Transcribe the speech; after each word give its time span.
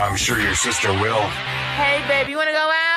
I'm 0.00 0.16
sure 0.16 0.40
your 0.40 0.54
sister 0.54 0.92
will. 0.92 1.22
Hey, 1.74 2.04
babe, 2.06 2.28
you 2.28 2.36
want 2.36 2.48
to 2.48 2.52
go 2.52 2.70
out? 2.70 2.87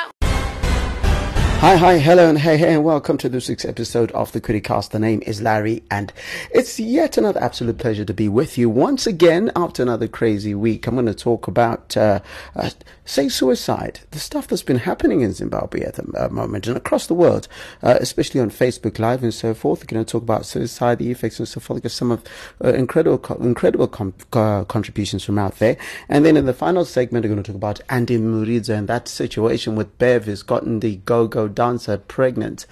Hi, 1.62 1.76
hi, 1.76 1.98
hello, 1.98 2.28
and 2.28 2.38
hey, 2.38 2.56
hey, 2.56 2.74
and 2.74 2.82
welcome 2.82 3.16
to 3.18 3.28
this 3.28 3.48
week's 3.48 3.64
episode 3.64 4.10
of 4.10 4.32
the 4.32 4.40
Criticast. 4.40 4.90
The 4.90 4.98
name 4.98 5.22
is 5.24 5.40
Larry, 5.40 5.84
and 5.92 6.12
it's 6.50 6.80
yet 6.80 7.16
another 7.16 7.40
absolute 7.40 7.78
pleasure 7.78 8.04
to 8.04 8.12
be 8.12 8.28
with 8.28 8.58
you 8.58 8.68
once 8.68 9.06
again 9.06 9.52
after 9.54 9.80
another 9.80 10.08
crazy 10.08 10.56
week. 10.56 10.88
I'm 10.88 10.96
going 10.96 11.06
to 11.06 11.14
talk 11.14 11.46
about, 11.46 11.96
uh, 11.96 12.18
uh, 12.56 12.70
say, 13.04 13.28
suicide, 13.28 14.00
the 14.10 14.18
stuff 14.18 14.48
that's 14.48 14.64
been 14.64 14.78
happening 14.78 15.20
in 15.20 15.34
Zimbabwe 15.34 15.82
at 15.82 15.94
the 15.94 16.24
uh, 16.24 16.28
moment 16.30 16.66
and 16.66 16.76
across 16.76 17.06
the 17.06 17.14
world, 17.14 17.46
uh, 17.84 17.96
especially 18.00 18.40
on 18.40 18.50
Facebook 18.50 18.98
Live 18.98 19.22
and 19.22 19.32
so 19.32 19.54
forth. 19.54 19.82
We're 19.82 19.94
going 19.94 20.04
to 20.04 20.10
talk 20.10 20.22
about 20.22 20.44
suicide, 20.44 20.98
the 20.98 21.12
effects, 21.12 21.38
and 21.38 21.46
so 21.46 21.60
forth. 21.60 21.76
Because 21.76 21.94
some 21.94 22.10
of 22.10 22.24
uh, 22.64 22.72
incredible, 22.72 23.36
incredible 23.36 23.86
com- 23.86 24.14
co- 24.32 24.64
contributions 24.64 25.22
from 25.22 25.38
out 25.38 25.60
there, 25.60 25.76
and 26.08 26.26
then 26.26 26.36
in 26.36 26.46
the 26.46 26.54
final 26.54 26.84
segment, 26.84 27.24
we're 27.24 27.30
going 27.30 27.42
to 27.44 27.52
talk 27.52 27.56
about 27.56 27.80
Andy 27.88 28.18
Muridzo 28.18 28.76
and 28.76 28.88
that 28.88 29.06
situation 29.06 29.76
with 29.76 29.96
Bev 29.98 30.24
has 30.24 30.42
gotten 30.42 30.80
the 30.80 30.96
go-go 30.96 31.51
dancer 31.52 31.98
pregnant. 31.98 32.66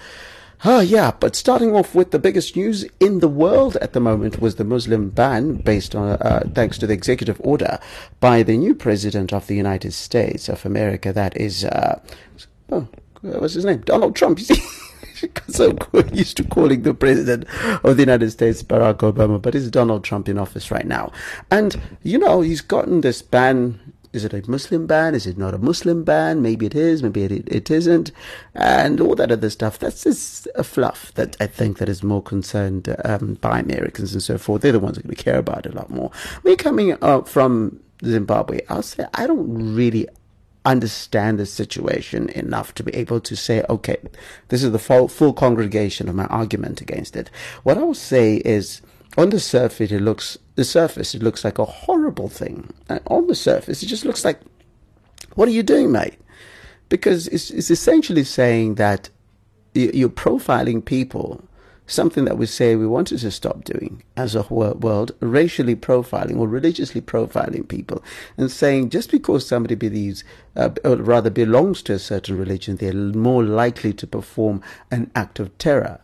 Oh, 0.62 0.80
yeah, 0.80 1.12
but 1.18 1.36
starting 1.36 1.74
off 1.74 1.94
with 1.94 2.10
the 2.10 2.18
biggest 2.18 2.54
news 2.54 2.84
in 3.00 3.20
the 3.20 3.28
world 3.28 3.76
at 3.76 3.94
the 3.94 4.00
moment 4.00 4.40
was 4.40 4.56
the 4.56 4.64
Muslim 4.64 5.08
ban 5.08 5.54
based 5.54 5.94
on, 5.94 6.10
uh, 6.10 6.46
thanks 6.54 6.76
to 6.78 6.86
the 6.86 6.92
executive 6.92 7.40
order 7.42 7.78
by 8.20 8.42
the 8.42 8.58
new 8.58 8.74
president 8.74 9.32
of 9.32 9.46
the 9.46 9.56
United 9.56 9.94
States 9.94 10.50
of 10.50 10.66
America. 10.66 11.14
That 11.14 11.34
is, 11.34 11.64
uh, 11.64 12.00
oh, 12.70 12.88
what's 13.22 13.54
his 13.54 13.64
name? 13.64 13.80
Donald 13.80 14.16
Trump. 14.16 14.38
You 14.50 14.56
see? 14.56 14.62
got 15.28 15.50
so 15.54 15.76
used 16.12 16.36
to 16.38 16.44
calling 16.44 16.82
the 16.82 16.94
president 16.94 17.44
of 17.84 17.96
the 17.96 18.02
United 18.02 18.30
States 18.30 18.62
Barack 18.62 18.98
Obama, 18.98 19.40
but 19.40 19.54
it's 19.54 19.68
Donald 19.68 20.04
Trump 20.04 20.28
in 20.28 20.38
office 20.38 20.70
right 20.70 20.86
now. 20.86 21.12
And, 21.50 21.80
you 22.02 22.18
know, 22.18 22.40
he's 22.40 22.60
gotten 22.60 23.00
this 23.00 23.22
ban 23.22 23.89
is 24.12 24.24
it 24.24 24.32
a 24.32 24.50
Muslim 24.50 24.86
ban? 24.86 25.14
Is 25.14 25.26
it 25.26 25.38
not 25.38 25.54
a 25.54 25.58
Muslim 25.58 26.02
ban? 26.02 26.42
Maybe 26.42 26.66
it 26.66 26.74
is, 26.74 27.02
maybe 27.02 27.24
it, 27.24 27.32
it 27.46 27.70
isn't, 27.70 28.10
and 28.54 29.00
all 29.00 29.14
that 29.14 29.30
other 29.30 29.50
stuff. 29.50 29.78
That's 29.78 30.02
just 30.02 30.48
a 30.54 30.64
fluff 30.64 31.12
that 31.14 31.36
I 31.40 31.46
think 31.46 31.78
that 31.78 31.88
is 31.88 32.02
more 32.02 32.22
concerned 32.22 32.94
um, 33.04 33.34
by 33.34 33.60
Americans 33.60 34.12
and 34.12 34.22
so 34.22 34.38
forth. 34.38 34.62
They're 34.62 34.72
the 34.72 34.80
ones 34.80 34.96
who 34.96 35.00
are 35.00 35.04
going 35.04 35.16
to 35.16 35.22
care 35.22 35.38
about 35.38 35.66
it 35.66 35.74
a 35.74 35.76
lot 35.76 35.90
more. 35.90 36.10
Me 36.44 36.56
coming 36.56 36.96
up 37.02 37.28
from 37.28 37.80
Zimbabwe, 38.04 38.60
I'll 38.68 38.82
say 38.82 39.06
I 39.14 39.26
don't 39.26 39.74
really 39.74 40.08
understand 40.64 41.38
the 41.38 41.46
situation 41.46 42.28
enough 42.30 42.74
to 42.74 42.82
be 42.82 42.94
able 42.94 43.20
to 43.20 43.36
say, 43.36 43.64
okay, 43.68 43.96
this 44.48 44.62
is 44.62 44.72
the 44.72 44.78
full, 44.78 45.08
full 45.08 45.32
congregation 45.32 46.08
of 46.08 46.14
my 46.14 46.26
argument 46.26 46.80
against 46.80 47.16
it. 47.16 47.30
What 47.62 47.78
I 47.78 47.82
will 47.82 47.94
say 47.94 48.36
is, 48.44 48.82
on 49.16 49.30
the 49.30 49.40
surface, 49.40 49.90
it 49.90 50.00
looks 50.00 50.38
the 50.60 50.64
surface 50.64 51.14
it 51.14 51.22
looks 51.22 51.42
like 51.42 51.58
a 51.58 51.64
horrible 51.64 52.28
thing. 52.28 52.68
And 52.88 53.00
on 53.06 53.26
the 53.26 53.34
surface, 53.34 53.82
it 53.82 53.86
just 53.86 54.04
looks 54.04 54.24
like, 54.24 54.40
what 55.34 55.48
are 55.48 55.52
you 55.52 55.62
doing, 55.62 55.90
mate? 55.90 56.18
Because 56.90 57.28
it's, 57.28 57.50
it's 57.50 57.70
essentially 57.70 58.24
saying 58.24 58.74
that 58.74 59.08
you're 59.72 60.10
profiling 60.10 60.84
people, 60.84 61.42
something 61.86 62.24
that 62.26 62.36
we 62.36 62.44
say 62.44 62.76
we 62.76 62.86
wanted 62.86 63.20
to 63.20 63.30
stop 63.30 63.64
doing 63.64 64.02
as 64.16 64.34
a 64.34 64.42
world, 64.42 65.12
racially 65.20 65.76
profiling 65.76 66.36
or 66.36 66.46
religiously 66.46 67.00
profiling 67.00 67.66
people, 67.66 68.02
and 68.36 68.50
saying 68.50 68.90
just 68.90 69.10
because 69.10 69.46
somebody 69.46 69.76
believes, 69.76 70.24
uh, 70.56 70.68
or 70.84 70.96
rather 70.96 71.30
belongs 71.30 71.82
to 71.82 71.94
a 71.94 71.98
certain 71.98 72.36
religion, 72.36 72.76
they're 72.76 72.92
more 72.92 73.44
likely 73.44 73.92
to 73.94 74.06
perform 74.06 74.60
an 74.90 75.10
act 75.14 75.38
of 75.38 75.56
terror. 75.56 76.00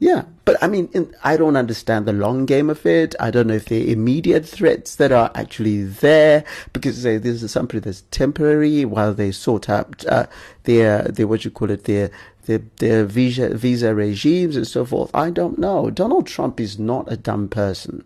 Yeah, 0.00 0.26
but 0.44 0.62
I 0.62 0.68
mean, 0.68 1.12
I 1.24 1.36
don't 1.36 1.56
understand 1.56 2.06
the 2.06 2.12
long 2.12 2.46
game 2.46 2.70
of 2.70 2.86
it. 2.86 3.16
I 3.18 3.32
don't 3.32 3.48
know 3.48 3.54
if 3.54 3.64
they're 3.64 3.84
immediate 3.84 4.46
threats 4.46 4.94
that 4.96 5.10
are 5.10 5.32
actually 5.34 5.82
there 5.82 6.44
because 6.72 7.02
say 7.02 7.18
this 7.18 7.42
is 7.42 7.50
something 7.50 7.80
that's 7.80 8.02
temporary 8.12 8.84
while 8.84 9.12
they 9.12 9.32
sort 9.32 9.68
out 9.68 10.04
uh, 10.06 10.26
their 10.64 11.02
their 11.02 11.26
what 11.26 11.44
you 11.44 11.50
call 11.50 11.70
it 11.70 11.84
their 11.84 12.12
their, 12.46 12.62
their 12.76 13.04
visa 13.04 13.52
visa 13.56 13.92
regimes 13.92 14.54
and 14.56 14.68
so 14.68 14.84
forth. 14.84 15.10
I 15.14 15.30
don't 15.30 15.58
know. 15.58 15.90
Donald 15.90 16.28
Trump 16.28 16.60
is 16.60 16.78
not 16.78 17.10
a 17.10 17.16
dumb 17.16 17.48
person. 17.48 18.04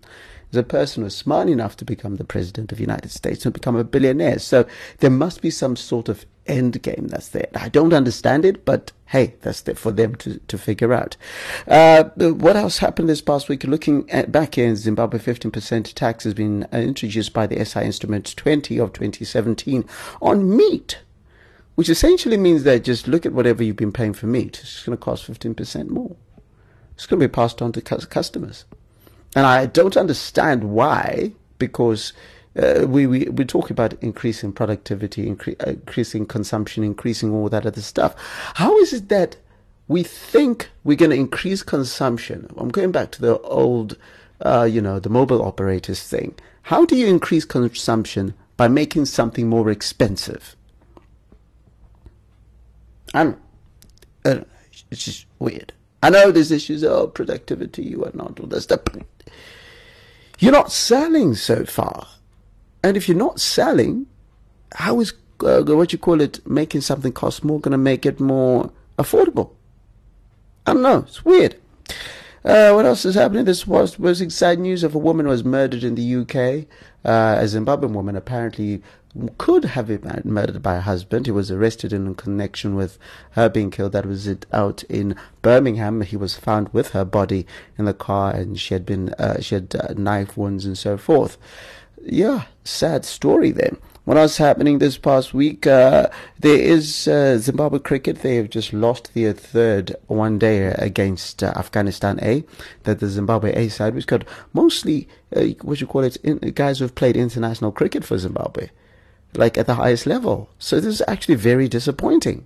He's 0.52 0.58
a 0.58 0.64
person 0.64 1.02
who's 1.02 1.16
smart 1.16 1.48
enough 1.48 1.78
to 1.78 1.84
become 1.86 2.16
the 2.16 2.24
president 2.24 2.72
of 2.72 2.76
the 2.76 2.84
United 2.84 3.10
States 3.10 3.46
and 3.46 3.54
become 3.54 3.74
a 3.74 3.84
billionaire. 3.84 4.38
So 4.38 4.66
there 4.98 5.08
must 5.08 5.40
be 5.40 5.48
some 5.48 5.76
sort 5.76 6.10
of 6.10 6.26
end 6.46 6.82
game 6.82 7.08
that's 7.08 7.28
there. 7.28 7.48
I 7.54 7.70
don't 7.70 7.94
understand 7.94 8.44
it, 8.44 8.66
but 8.66 8.92
hey, 9.06 9.36
that's 9.40 9.62
there 9.62 9.74
for 9.74 9.92
them 9.92 10.14
to, 10.16 10.40
to 10.40 10.58
figure 10.58 10.92
out. 10.92 11.16
Uh, 11.66 12.04
what 12.16 12.54
else 12.54 12.78
happened 12.78 13.08
this 13.08 13.22
past 13.22 13.48
week? 13.48 13.64
Looking 13.64 14.10
at 14.10 14.30
back 14.30 14.58
in 14.58 14.76
Zimbabwe, 14.76 15.18
15% 15.18 15.94
tax 15.94 16.24
has 16.24 16.34
been 16.34 16.64
uh, 16.64 16.76
introduced 16.76 17.32
by 17.32 17.46
the 17.46 17.64
SI 17.64 17.80
Instrument 17.80 18.36
20 18.36 18.78
of 18.78 18.92
2017 18.92 19.86
on 20.20 20.54
meat, 20.54 20.98
which 21.76 21.88
essentially 21.88 22.36
means 22.36 22.64
that 22.64 22.84
just 22.84 23.08
look 23.08 23.24
at 23.24 23.32
whatever 23.32 23.64
you've 23.64 23.76
been 23.76 23.90
paying 23.90 24.12
for 24.12 24.26
meat. 24.26 24.60
It's 24.62 24.82
going 24.82 24.98
to 24.98 25.02
cost 25.02 25.26
15% 25.26 25.88
more. 25.88 26.14
It's 26.92 27.06
going 27.06 27.20
to 27.20 27.26
be 27.26 27.32
passed 27.32 27.62
on 27.62 27.72
to 27.72 27.80
customers. 27.80 28.66
And 29.34 29.46
I 29.46 29.66
don't 29.66 29.96
understand 29.96 30.64
why, 30.64 31.32
because 31.58 32.12
uh, 32.56 32.84
we, 32.86 33.06
we, 33.06 33.24
we 33.24 33.44
talk 33.44 33.70
about 33.70 33.94
increasing 34.02 34.52
productivity, 34.52 35.26
incre- 35.26 35.60
uh, 35.66 35.70
increasing 35.70 36.26
consumption, 36.26 36.84
increasing 36.84 37.32
all 37.32 37.48
that 37.48 37.64
other 37.64 37.80
stuff. 37.80 38.14
How 38.54 38.76
is 38.78 38.92
it 38.92 39.08
that 39.08 39.36
we 39.88 40.02
think 40.02 40.70
we're 40.84 40.96
going 40.96 41.10
to 41.12 41.16
increase 41.16 41.62
consumption? 41.62 42.50
I'm 42.58 42.68
going 42.68 42.92
back 42.92 43.10
to 43.12 43.20
the 43.22 43.38
old, 43.40 43.96
uh, 44.44 44.68
you 44.70 44.82
know, 44.82 44.98
the 44.98 45.08
mobile 45.08 45.42
operators 45.42 46.02
thing. 46.02 46.34
How 46.62 46.84
do 46.84 46.96
you 46.96 47.06
increase 47.06 47.44
consumption 47.44 48.34
by 48.56 48.68
making 48.68 49.06
something 49.06 49.48
more 49.48 49.70
expensive? 49.70 50.56
I 53.14 53.24
don't, 53.24 53.38
know. 54.24 54.44
It's 54.90 55.04
just 55.04 55.26
weird. 55.38 55.72
I 56.02 56.10
know 56.10 56.32
there's 56.32 56.50
issues 56.50 56.82
of 56.82 57.14
productivity, 57.14 57.94
whatnot, 57.94 58.40
all 58.40 58.46
that 58.46 58.62
stuff. 58.62 58.80
You're 60.40 60.52
not 60.52 60.72
selling 60.72 61.34
so 61.34 61.64
far. 61.64 62.08
And 62.82 62.96
if 62.96 63.08
you're 63.08 63.16
not 63.16 63.40
selling, 63.40 64.06
how 64.74 65.00
is 65.00 65.12
uh, 65.40 65.62
what 65.62 65.92
you 65.92 65.98
call 65.98 66.20
it 66.20 66.44
making 66.46 66.80
something 66.80 67.12
cost 67.12 67.44
more 67.44 67.60
going 67.60 67.72
to 67.72 67.78
make 67.78 68.04
it 68.04 68.18
more 68.18 68.72
affordable? 68.98 69.50
I 70.66 70.72
don't 70.72 70.82
know. 70.82 70.98
It's 70.98 71.24
weird. 71.24 71.56
Uh, 72.44 72.72
what 72.72 72.84
else 72.84 73.04
is 73.04 73.14
happening? 73.14 73.44
This 73.44 73.66
was 73.66 73.98
was 73.98 74.20
exciting 74.20 74.62
news 74.62 74.82
of 74.82 74.94
a 74.94 74.98
woman 74.98 75.28
was 75.28 75.44
murdered 75.44 75.84
in 75.84 75.94
the 75.94 76.16
UK. 76.16 76.66
Uh, 77.04 77.38
a 77.40 77.44
Zimbabwean 77.44 77.92
woman 77.92 78.16
apparently 78.16 78.82
could 79.38 79.64
have 79.64 79.86
been 79.86 80.22
murdered 80.24 80.62
by 80.62 80.74
her 80.74 80.80
husband. 80.80 81.26
He 81.26 81.32
was 81.32 81.50
arrested 81.50 81.92
in 81.92 82.14
connection 82.16 82.74
with 82.74 82.98
her 83.32 83.48
being 83.48 83.70
killed. 83.70 83.92
That 83.92 84.06
was 84.06 84.26
it 84.26 84.46
out 84.52 84.82
in 84.84 85.14
Birmingham. 85.42 86.00
He 86.00 86.16
was 86.16 86.36
found 86.36 86.70
with 86.70 86.90
her 86.90 87.04
body 87.04 87.46
in 87.78 87.84
the 87.84 87.94
car, 87.94 88.34
and 88.34 88.58
she 88.58 88.74
had 88.74 88.84
been 88.84 89.10
uh, 89.10 89.40
she 89.40 89.54
had 89.54 89.76
uh, 89.76 89.94
knife 89.96 90.36
wounds 90.36 90.64
and 90.64 90.76
so 90.76 90.96
forth. 90.96 91.38
Yeah, 92.02 92.44
sad 92.64 93.04
story 93.04 93.52
there. 93.52 93.76
What 94.04 94.16
else 94.16 94.38
happening 94.38 94.78
this 94.78 94.98
past 94.98 95.32
week? 95.32 95.64
Uh, 95.64 96.08
there 96.40 96.58
is 96.58 97.06
uh, 97.06 97.38
Zimbabwe 97.38 97.78
cricket. 97.78 98.22
They 98.22 98.34
have 98.34 98.50
just 98.50 98.72
lost 98.72 99.14
their 99.14 99.32
third 99.32 99.94
one 100.08 100.40
day 100.40 100.64
against 100.66 101.40
uh, 101.40 101.52
Afghanistan 101.54 102.18
A. 102.20 102.42
That 102.82 102.98
the 102.98 103.06
Zimbabwe 103.06 103.54
A 103.54 103.68
side, 103.68 103.94
which 103.94 104.08
got 104.08 104.24
mostly 104.52 105.06
uh, 105.36 105.44
what 105.62 105.80
you 105.80 105.86
call 105.86 106.02
it, 106.02 106.16
in, 106.16 106.38
guys 106.38 106.80
who've 106.80 106.94
played 106.94 107.16
international 107.16 107.70
cricket 107.70 108.04
for 108.04 108.18
Zimbabwe, 108.18 108.70
like 109.36 109.56
at 109.56 109.66
the 109.68 109.76
highest 109.76 110.04
level. 110.06 110.50
So 110.58 110.80
this 110.80 110.94
is 110.94 111.02
actually 111.06 111.36
very 111.36 111.68
disappointing. 111.68 112.44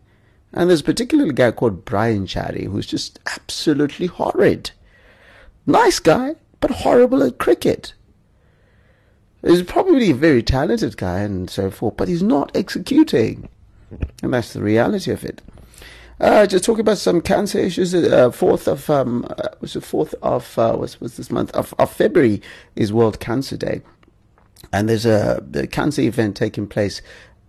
And 0.53 0.69
there's 0.69 0.83
a 0.83 0.85
particular 0.85 1.33
guy 1.33 1.53
called 1.53 1.87
Brian 1.87 2.27
Chari 2.27 2.67
who's 2.71 2.87
just 2.87 3.19
absolutely 3.35 4.09
horrid. 4.09 4.73
Nice 5.65 6.01
guy, 6.01 6.35
but 6.61 6.71
horrible 6.71 7.23
at 7.23 7.39
cricket. 7.39 7.95
He's 9.43 9.63
probably 9.63 10.11
a 10.11 10.15
very 10.15 10.43
talented 10.43 10.97
guy 10.97 11.21
and 11.21 11.49
so 11.49 11.71
forth, 11.71 11.97
but 11.97 12.09
he's 12.09 12.23
not 12.23 12.51
executing. 12.55 13.49
And 14.23 14.33
that's 14.35 14.53
the 14.53 14.63
reality 14.63 15.13
of 15.13 15.25
it. 15.25 15.43
Uh, 16.19 16.47
just 16.47 16.65
talking 16.65 16.81
about 16.81 16.99
some 16.99 17.21
cancer 17.21 17.59
issues. 17.59 17.95
Uh, 17.95 18.31
fourth 18.31 18.67
of 18.67 18.89
um, 18.89 19.27
uh, 19.39 19.49
was 19.61 19.75
the 19.75 19.81
fourth 19.81 20.15
of 20.23 20.59
uh, 20.59 20.75
what's, 20.75 21.01
what's 21.01 21.17
this 21.17 21.31
month 21.31 21.51
of, 21.53 21.75
of 21.79 21.93
February 21.93 22.41
is 22.75 22.93
World 22.93 23.21
Cancer 23.21 23.57
Day, 23.57 23.83
and 24.73 24.89
there's 24.89 25.05
a, 25.05 25.45
a 25.55 25.67
cancer 25.67 26.01
event 26.01 26.35
taking 26.37 26.67
place 26.67 27.03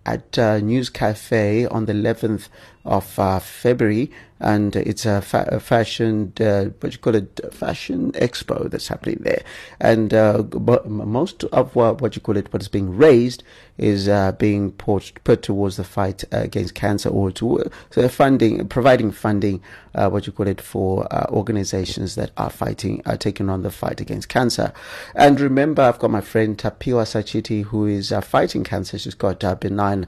at 0.04 0.38
uh, 0.38 0.58
News 0.58 0.90
Cafe 0.90 1.66
on 1.66 1.86
the 1.86 1.94
11th 1.94 2.48
of 2.88 3.18
uh, 3.18 3.38
February, 3.38 4.10
and 4.40 4.76
it's 4.76 5.04
a, 5.04 5.20
fa- 5.20 5.48
a 5.50 5.60
fashion, 5.60 6.32
uh, 6.40 6.66
what 6.80 6.92
you 6.92 6.98
call 6.98 7.14
it, 7.14 7.40
fashion 7.52 8.12
expo 8.12 8.70
that's 8.70 8.88
happening 8.88 9.18
there. 9.20 9.42
And 9.80 10.14
uh, 10.14 10.44
most 10.86 11.44
of 11.44 11.74
what, 11.76 12.00
what 12.00 12.16
you 12.16 12.22
call 12.22 12.36
it, 12.36 12.52
what 12.52 12.62
is 12.62 12.68
being 12.68 12.96
raised, 12.96 13.42
is 13.76 14.08
uh, 14.08 14.32
being 14.32 14.72
put, 14.72 15.12
put 15.24 15.42
towards 15.42 15.76
the 15.76 15.84
fight 15.84 16.24
against 16.32 16.74
cancer 16.74 17.08
or 17.08 17.30
to 17.32 17.70
so 17.90 18.08
funding, 18.08 18.66
providing 18.68 19.12
funding, 19.12 19.60
uh, 19.94 20.08
what 20.08 20.26
you 20.26 20.32
call 20.32 20.46
it, 20.48 20.60
for 20.60 21.06
uh, 21.12 21.26
organizations 21.30 22.14
that 22.14 22.30
are 22.36 22.50
fighting, 22.50 23.02
are 23.06 23.16
taking 23.16 23.48
on 23.50 23.62
the 23.62 23.70
fight 23.70 24.00
against 24.00 24.28
cancer. 24.28 24.72
And 25.14 25.40
remember, 25.40 25.82
I've 25.82 25.98
got 25.98 26.10
my 26.10 26.20
friend 26.20 26.56
Tapiwa 26.56 27.04
Sachiti, 27.04 27.64
who 27.64 27.86
is 27.86 28.12
fighting 28.22 28.64
cancer. 28.64 28.98
She's 28.98 29.14
got 29.14 29.40
benign 29.60 30.06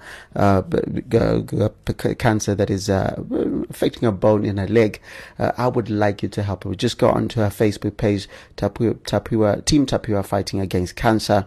cancer 2.19 2.55
that 2.55 2.70
is 2.71 2.89
uh, 2.89 3.23
affecting 3.69 4.03
her 4.03 4.13
bone 4.13 4.45
in 4.45 4.57
her 4.57 4.69
leg. 4.69 5.01
Uh, 5.39 5.53
I 5.57 5.69
would 5.69 5.91
like 5.91 6.23
you 6.23 6.29
to 6.31 6.43
help 6.43 6.65
her. 6.65 6.75
Just 6.75 6.99
go 6.99 7.11
onto 7.11 7.41
her 7.41 7.49
Facebook 7.49 7.97
page, 7.97 8.29
Tapiwa, 8.57 8.95
Tapiwa, 9.01 9.65
Team 9.65 9.87
Tapiwa 9.87 10.25
Fighting 10.25 10.61
Against 10.61 10.97
Cancer 10.97 11.47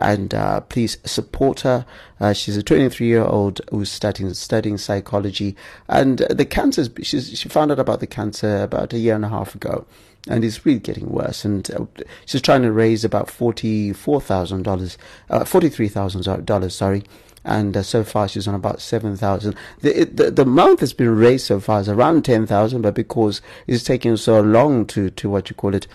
and 0.00 0.34
uh, 0.34 0.60
please 0.60 0.98
support 1.04 1.60
her. 1.60 1.84
Uh, 2.20 2.32
she's 2.32 2.56
a 2.56 2.62
23 2.62 3.06
year 3.06 3.24
old 3.24 3.60
who's 3.70 3.90
studying 3.90 4.32
studying 4.34 4.78
psychology, 4.78 5.56
and 5.88 6.18
the 6.30 6.44
cancer. 6.44 6.84
She 7.02 7.48
found 7.48 7.72
out 7.72 7.78
about 7.78 8.00
the 8.00 8.06
cancer 8.06 8.62
about 8.62 8.92
a 8.92 8.98
year 8.98 9.14
and 9.14 9.24
a 9.24 9.28
half 9.28 9.54
ago, 9.54 9.86
and 10.26 10.44
it's 10.44 10.66
really 10.66 10.80
getting 10.80 11.08
worse. 11.10 11.44
And 11.44 11.70
uh, 11.70 11.86
she's 12.26 12.42
trying 12.42 12.62
to 12.62 12.72
raise 12.72 13.04
about 13.04 13.30
forty 13.30 13.92
four 13.92 14.20
thousand 14.20 14.62
dollars, 14.62 14.98
uh, 15.30 15.44
forty 15.44 15.68
three 15.68 15.88
thousand 15.88 16.44
dollars. 16.44 16.74
Sorry. 16.74 17.02
And 17.44 17.76
uh, 17.76 17.82
so 17.82 18.04
far, 18.04 18.28
she's 18.28 18.48
on 18.48 18.54
about 18.54 18.80
seven 18.80 19.16
thousand. 19.16 19.54
The, 19.80 20.04
the 20.04 20.30
the 20.30 20.42
amount 20.42 20.80
that's 20.80 20.92
been 20.92 21.16
raised 21.16 21.46
so 21.46 21.60
far 21.60 21.80
is 21.80 21.88
around 21.88 22.24
ten 22.24 22.46
thousand, 22.46 22.82
but 22.82 22.94
because 22.94 23.40
it's 23.66 23.84
taking 23.84 24.16
so 24.16 24.40
long 24.40 24.84
to 24.86 25.10
to 25.10 25.30
what 25.30 25.48
you 25.48 25.56
call 25.56 25.74
it, 25.74 25.86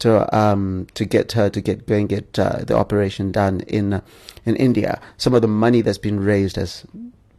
to 0.00 0.36
um 0.36 0.86
to 0.94 1.04
get 1.04 1.32
her 1.32 1.50
to 1.50 1.60
get 1.60 1.86
go 1.86 1.96
and 1.96 2.08
get 2.08 2.38
uh, 2.38 2.58
the 2.64 2.76
operation 2.76 3.32
done 3.32 3.60
in 3.60 3.94
uh, 3.94 4.00
in 4.44 4.54
India. 4.56 5.00
Some 5.16 5.34
of 5.34 5.42
the 5.42 5.48
money 5.48 5.80
that's 5.80 5.98
been 5.98 6.20
raised 6.20 6.56
has 6.56 6.84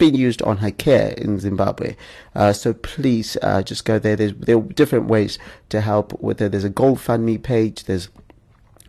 been 0.01 0.15
used 0.15 0.41
on 0.41 0.57
her 0.57 0.71
care 0.71 1.09
in 1.09 1.39
Zimbabwe. 1.39 1.95
Uh, 2.33 2.51
so 2.51 2.73
please 2.73 3.37
uh, 3.43 3.61
just 3.61 3.85
go 3.85 3.99
there. 3.99 4.15
There's 4.15 4.33
there 4.33 4.57
are 4.57 4.61
different 4.61 5.05
ways 5.05 5.37
to 5.69 5.79
help 5.79 6.11
Whether. 6.19 6.49
There's 6.49 6.63
a 6.63 6.71
GoFundMe 6.71 7.41
page. 7.41 7.83
There's 7.83 8.09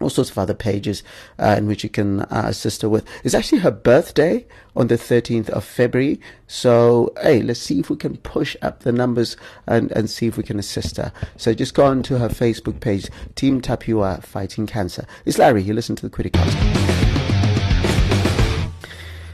all 0.00 0.08
sorts 0.08 0.30
of 0.30 0.38
other 0.38 0.54
pages 0.54 1.02
uh, 1.38 1.54
in 1.58 1.66
which 1.66 1.84
you 1.84 1.90
can 1.90 2.22
uh, 2.22 2.44
assist 2.46 2.80
her 2.80 2.88
with. 2.88 3.06
It's 3.24 3.34
actually 3.34 3.58
her 3.58 3.70
birthday 3.70 4.46
on 4.74 4.86
the 4.86 4.96
13th 4.96 5.50
of 5.50 5.64
February. 5.64 6.18
So, 6.46 7.12
hey, 7.22 7.42
let's 7.42 7.60
see 7.60 7.78
if 7.78 7.90
we 7.90 7.96
can 7.96 8.16
push 8.16 8.56
up 8.62 8.80
the 8.80 8.90
numbers 8.90 9.36
and, 9.66 9.92
and 9.92 10.08
see 10.08 10.26
if 10.26 10.38
we 10.38 10.42
can 10.42 10.58
assist 10.58 10.96
her. 10.96 11.12
So 11.36 11.52
just 11.52 11.74
go 11.74 11.84
on 11.84 12.02
to 12.04 12.18
her 12.18 12.30
Facebook 12.30 12.80
page, 12.80 13.10
Team 13.34 13.60
Tapiwa 13.60 14.24
Fighting 14.24 14.66
Cancer. 14.66 15.06
It's 15.26 15.36
Larry. 15.36 15.62
You 15.62 15.74
listen 15.74 15.94
to 15.96 16.08
the 16.08 16.10
Criticast. 16.10 16.81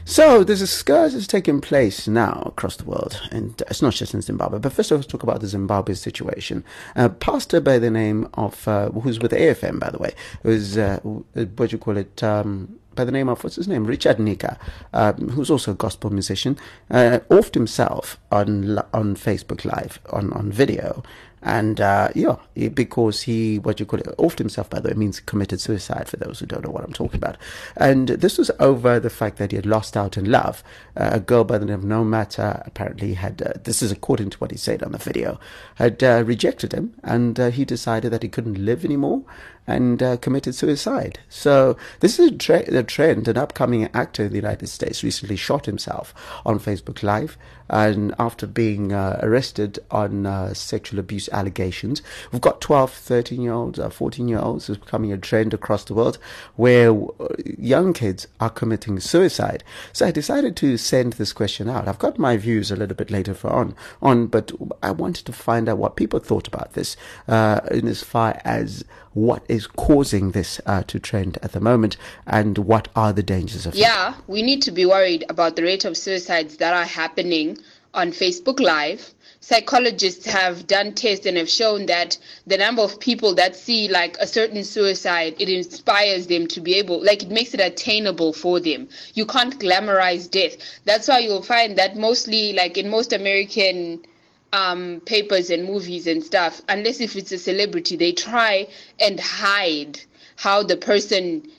So 0.09 0.43
there's 0.43 0.63
a 0.63 0.67
scourge 0.67 1.13
that's 1.13 1.27
taking 1.27 1.61
place 1.61 2.07
now 2.07 2.41
across 2.47 2.77
the 2.77 2.83
world, 2.83 3.21
and 3.31 3.61
it's 3.69 3.83
not 3.83 3.93
just 3.93 4.15
in 4.15 4.23
Zimbabwe. 4.23 4.57
But 4.57 4.73
first, 4.73 4.89
let's 4.89 5.05
talk 5.05 5.21
about 5.21 5.39
the 5.39 5.45
Zimbabwe 5.45 5.93
situation. 5.93 6.63
A 6.95 7.09
pastor 7.09 7.61
by 7.61 7.77
the 7.77 7.91
name 7.91 8.27
of 8.33 8.67
uh, 8.67 8.89
who's 8.89 9.19
with 9.19 9.31
AFM, 9.31 9.79
by 9.79 9.91
the 9.91 9.99
way, 9.99 10.15
who's 10.41 10.79
uh, 10.79 10.99
what 11.03 11.35
do 11.35 11.67
you 11.67 11.77
call 11.77 11.95
it? 11.95 12.23
Um, 12.23 12.79
by 12.95 13.05
the 13.05 13.11
name 13.11 13.29
of 13.29 13.43
what's 13.43 13.57
his 13.57 13.67
name, 13.67 13.85
Richard 13.85 14.19
Nika, 14.19 14.57
um, 14.93 15.29
who's 15.29 15.51
also 15.51 15.71
a 15.71 15.75
gospel 15.75 16.09
musician, 16.09 16.57
uh, 16.89 17.19
offed 17.29 17.53
himself 17.53 18.19
on 18.31 18.79
on 18.95 19.15
Facebook 19.15 19.63
Live 19.63 19.99
on 20.09 20.33
on 20.33 20.51
video, 20.51 21.03
and 21.41 21.79
uh, 21.79 22.09
yeah, 22.15 22.35
because 22.73 23.23
he 23.23 23.59
what 23.59 23.79
you 23.79 23.85
call 23.85 23.99
it 23.99 24.07
offed 24.17 24.37
himself. 24.37 24.69
By 24.69 24.79
the 24.79 24.89
way, 24.89 24.95
means 24.95 25.19
committed 25.19 25.61
suicide. 25.61 26.09
For 26.09 26.17
those 26.17 26.39
who 26.39 26.45
don't 26.45 26.63
know 26.63 26.71
what 26.71 26.83
I'm 26.83 26.93
talking 26.93 27.17
about, 27.17 27.37
and 27.77 28.09
this 28.09 28.37
was 28.37 28.51
over 28.59 28.99
the 28.99 29.09
fact 29.09 29.37
that 29.37 29.51
he 29.51 29.55
had 29.55 29.65
lost 29.65 29.95
out 29.95 30.17
in 30.17 30.29
love. 30.29 30.63
Uh, 30.95 31.09
a 31.13 31.19
girl 31.19 31.43
by 31.43 31.57
the 31.57 31.65
name 31.65 31.75
of 31.75 31.83
No 31.83 32.03
Matter 32.03 32.61
apparently 32.65 33.13
had 33.13 33.41
uh, 33.41 33.53
this 33.63 33.81
is 33.81 33.91
according 33.91 34.29
to 34.31 34.37
what 34.39 34.51
he 34.51 34.57
said 34.57 34.83
on 34.83 34.91
the 34.91 34.97
video 34.97 35.39
had 35.75 36.03
uh, 36.03 36.23
rejected 36.25 36.73
him, 36.73 36.93
and 37.03 37.39
uh, 37.39 37.49
he 37.49 37.65
decided 37.65 38.11
that 38.11 38.23
he 38.23 38.29
couldn't 38.29 38.63
live 38.63 38.83
anymore 38.83 39.23
and 39.69 40.01
uh, 40.01 40.17
committed 40.17 40.55
suicide. 40.55 41.19
So 41.29 41.77
this 41.99 42.17
is 42.17 42.31
a, 42.49 42.77
a 42.77 42.83
trend. 42.83 43.27
An 43.27 43.37
upcoming 43.37 43.87
actor 43.93 44.23
in 44.23 44.31
the 44.31 44.35
United 44.35 44.67
States 44.67 45.03
recently 45.03 45.35
shot 45.35 45.67
himself 45.67 46.11
on 46.43 46.59
Facebook 46.59 47.03
Live, 47.03 47.37
and 47.69 48.15
after 48.17 48.47
being 48.47 48.93
uh, 48.93 49.19
arrested 49.21 49.77
on 49.91 50.25
uh, 50.25 50.55
sexual 50.55 50.99
abuse 50.99 51.29
allegations, 51.29 52.01
we've 52.31 52.41
got 52.41 52.61
12, 52.61 52.91
13 52.91 53.41
year 53.41 53.53
olds, 53.53 53.77
uh, 53.77 53.89
14 53.89 54.27
year 54.27 54.39
olds. 54.39 54.69
It's 54.69 54.79
becoming 54.79 55.13
a 55.13 55.17
trend 55.17 55.53
across 55.53 55.83
the 55.83 55.93
world 55.93 56.17
where 56.55 56.91
uh, 56.91 57.27
young 57.45 57.93
kids 57.93 58.27
are 58.39 58.49
committing 58.49 58.99
suicide. 58.99 59.63
So 59.93 60.07
I 60.07 60.11
decided 60.11 60.55
to 60.57 60.77
send 60.77 61.13
this 61.13 61.31
question 61.31 61.69
out. 61.69 61.87
I've 61.87 61.99
got 61.99 62.17
my 62.17 62.37
views 62.37 62.71
a 62.71 62.75
little 62.75 62.95
bit 62.95 63.11
later 63.11 63.35
on, 63.43 63.75
on, 64.01 64.27
but 64.27 64.51
I 64.81 64.89
wanted 64.89 65.27
to 65.27 65.33
find 65.33 65.69
out 65.69 65.77
what 65.77 65.95
people 65.95 66.19
thought 66.19 66.47
about 66.47 66.73
this, 66.73 66.97
uh, 67.27 67.61
in 67.69 67.87
as 67.87 68.01
far 68.01 68.41
as 68.43 68.83
what 69.13 69.43
is 69.47 69.58
causing 69.67 70.31
this 70.31 70.59
uh, 70.65 70.83
to 70.83 70.99
trend 70.99 71.37
at 71.41 71.51
the 71.51 71.59
moment 71.59 71.97
and 72.25 72.57
what 72.57 72.87
are 72.95 73.13
the 73.13 73.23
dangers 73.23 73.65
of 73.65 73.73
it. 73.73 73.79
Yeah, 73.79 74.15
we 74.27 74.41
need 74.41 74.61
to 74.63 74.71
be 74.71 74.85
worried 74.85 75.25
about 75.29 75.55
the 75.55 75.63
rate 75.63 75.85
of 75.85 75.97
suicides 75.97 76.57
that 76.57 76.73
are 76.73 76.85
happening 76.85 77.57
on 77.93 78.11
Facebook 78.11 78.59
Live. 78.59 79.13
Psychologists 79.41 80.25
have 80.25 80.67
done 80.67 80.93
tests 80.93 81.25
and 81.25 81.37
have 81.37 81.49
shown 81.49 81.85
that 81.87 82.17
the 82.45 82.57
number 82.57 82.81
of 82.81 82.99
people 82.99 83.33
that 83.35 83.55
see 83.55 83.87
like 83.87 84.15
a 84.19 84.27
certain 84.27 84.63
suicide, 84.63 85.33
it 85.39 85.49
inspires 85.49 86.27
them 86.27 86.45
to 86.47 86.61
be 86.61 86.75
able, 86.75 87.03
like 87.03 87.23
it 87.23 87.29
makes 87.29 87.53
it 87.53 87.61
attainable 87.61 88.33
for 88.33 88.59
them. 88.59 88.87
You 89.13 89.25
can't 89.25 89.57
glamorize 89.59 90.29
death. 90.29 90.57
That's 90.85 91.07
why 91.07 91.19
you'll 91.19 91.41
find 91.41 91.77
that 91.77 91.95
mostly, 91.95 92.53
like 92.53 92.77
in 92.77 92.89
most 92.89 93.13
American 93.13 94.05
um, 94.53 95.01
papers 95.05 95.49
and 95.49 95.65
movies 95.65 96.07
and 96.07 96.23
stuff, 96.23 96.61
unless 96.69 96.99
if 96.99 97.15
it's 97.15 97.31
a 97.31 97.37
celebrity, 97.37 97.95
they 97.95 98.11
try 98.11 98.67
and 98.99 99.19
hide 99.19 99.99
how 100.35 100.63
the 100.63 100.77
person 100.77 101.49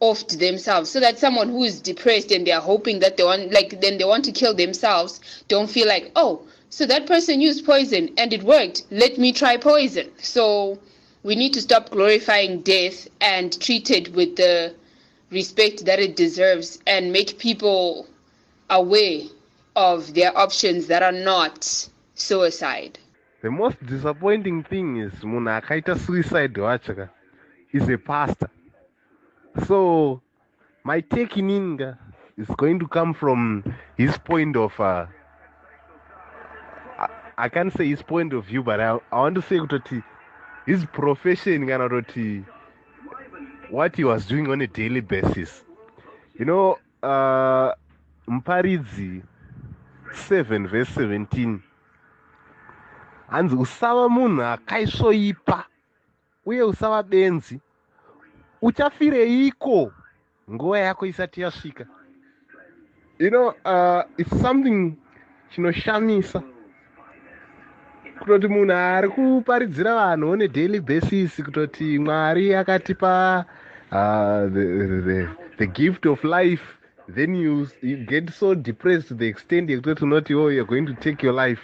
offed 0.00 0.38
themselves 0.38 0.88
so 0.88 1.00
that 1.00 1.18
someone 1.18 1.48
who 1.48 1.64
is 1.64 1.80
depressed 1.80 2.30
and 2.30 2.46
they're 2.46 2.60
hoping 2.60 3.00
that 3.00 3.16
they 3.16 3.24
want 3.24 3.50
like 3.50 3.80
then 3.80 3.98
they 3.98 4.04
want 4.04 4.24
to 4.24 4.30
kill 4.30 4.54
themselves 4.54 5.20
don't 5.48 5.68
feel 5.68 5.88
like 5.88 6.12
oh 6.14 6.40
so 6.70 6.86
that 6.86 7.04
person 7.06 7.40
used 7.40 7.64
poison 7.64 8.08
and 8.16 8.32
it 8.32 8.44
worked 8.44 8.84
let 8.90 9.18
me 9.18 9.32
try 9.32 9.56
poison. 9.56 10.10
So 10.18 10.78
we 11.22 11.34
need 11.34 11.52
to 11.54 11.62
stop 11.62 11.90
glorifying 11.90 12.60
death 12.60 13.08
and 13.20 13.58
treat 13.60 13.90
it 13.90 14.12
with 14.14 14.36
the 14.36 14.74
respect 15.30 15.84
that 15.86 15.98
it 15.98 16.14
deserves 16.14 16.78
and 16.86 17.12
make 17.12 17.38
people 17.38 18.06
aware 18.70 19.22
of 19.76 20.14
their 20.14 20.36
options 20.36 20.86
that 20.86 21.02
are 21.02 21.12
not 21.12 21.88
suicide 22.18 22.98
The 23.42 23.50
most 23.50 23.78
disappointing 23.86 24.64
thing 24.64 24.96
is 24.96 25.12
munhu 25.22 25.50
akaita 25.58 25.96
suicide 25.98 26.54
wacho 26.54 26.96
ka 26.96 27.06
is 27.72 27.88
a 27.88 27.96
pastor. 27.98 28.50
So 29.66 30.20
my 30.82 31.00
take 31.00 31.36
in 31.36 31.50
Inga 31.50 31.98
is 32.36 32.48
going 32.56 32.80
to 32.80 32.88
come 32.88 33.14
from 33.14 33.62
his 33.96 34.18
point 34.18 34.56
of 34.56 34.78
uh, 34.80 35.06
I, 36.98 37.08
I 37.38 37.48
can't 37.48 37.72
say 37.72 37.86
his 37.88 38.02
point 38.02 38.32
of 38.32 38.44
view, 38.46 38.62
but 38.64 38.80
I, 38.80 38.98
I 39.12 39.18
want 39.20 39.36
to 39.36 39.42
say 39.42 39.58
kuti 39.58 40.02
his 40.66 40.84
profession 40.86 41.68
kana 41.68 41.88
kuti 41.88 42.44
what 43.70 43.94
he 43.94 44.02
was 44.04 44.26
doing 44.26 44.50
on 44.50 44.60
a 44.62 44.66
daily 44.66 45.00
basis. 45.00 45.62
You 46.38 46.44
know, 46.46 46.78
uh, 47.02 47.72
Mparidzi 48.28 49.22
7 50.12 50.66
verse 50.66 50.88
17 50.90 51.62
hanzi 53.30 53.54
usava 53.56 54.08
munhu 54.08 54.42
akaisvoipa 54.42 55.64
uye 56.46 56.62
usava 56.62 57.02
benzi 57.02 57.60
uchafireiko 58.62 59.92
nguva 60.50 60.78
yako 60.78 61.06
isati 61.06 61.40
yasvika? 61.40 61.86
You 63.18 63.30
know 63.30 63.48
uh, 63.64 64.02
it's 64.16 64.40
something 64.40 64.96
chinoshamisa 65.50 66.42
kutoti 68.18 68.48
munhu 68.48 68.72
ari 68.72 69.08
kuparidzira 69.08 69.94
vanhu 69.94 70.30
on 70.30 70.42
a 70.42 70.48
daily 70.48 70.80
basis 70.80 71.42
kutoti 71.42 71.98
mwari 71.98 72.54
akatipa 72.54 73.44
uh, 73.92 74.52
the, 74.54 74.64
the, 75.06 75.28
the 75.58 75.66
gift 75.66 76.06
of 76.06 76.24
life 76.24 76.62
then 77.14 77.34
you, 77.34 77.68
you 77.82 77.96
get 77.96 78.30
so 78.30 78.54
depressed 78.54 79.08
to 79.08 79.14
the 79.14 79.26
extent 79.26 79.70
yekutoti 79.70 80.04
unoti 80.04 80.34
oh 80.34 80.48
you're 80.50 80.68
going 80.68 80.86
to 80.86 80.94
take 80.94 81.26
your 81.26 81.46
life 81.46 81.60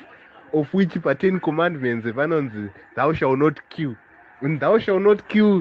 of 0.59 0.67
which 0.75 0.95
pa10 1.05 1.41
commandments 1.49 2.07
vanonzi 2.19 2.65
thou 2.97 3.13
shall 3.13 3.37
not 3.45 3.57
kill 3.75 3.95
when 4.41 4.59
thou 4.59 4.79
shall 4.79 5.01
not 5.09 5.21
kill 5.33 5.53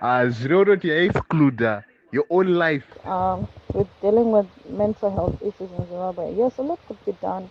uh, 0.00 0.24
zvireva 0.36 0.64
kuti 0.76 0.88
yaexcluda 0.88 1.72
your 2.12 2.26
own 2.30 2.48
life. 2.64 2.86
Um, 3.06 3.48
with 3.72 3.88
dealing 4.02 4.30
with 4.32 4.48
mental 4.68 5.10
health 5.10 5.36
issues 5.42 5.70
in 5.78 5.86
Zimbabwe, 5.88 6.34
yes, 6.36 6.58
a 6.58 6.62
lot 6.62 6.78
could 6.86 7.02
be 7.06 7.12
done. 7.22 7.48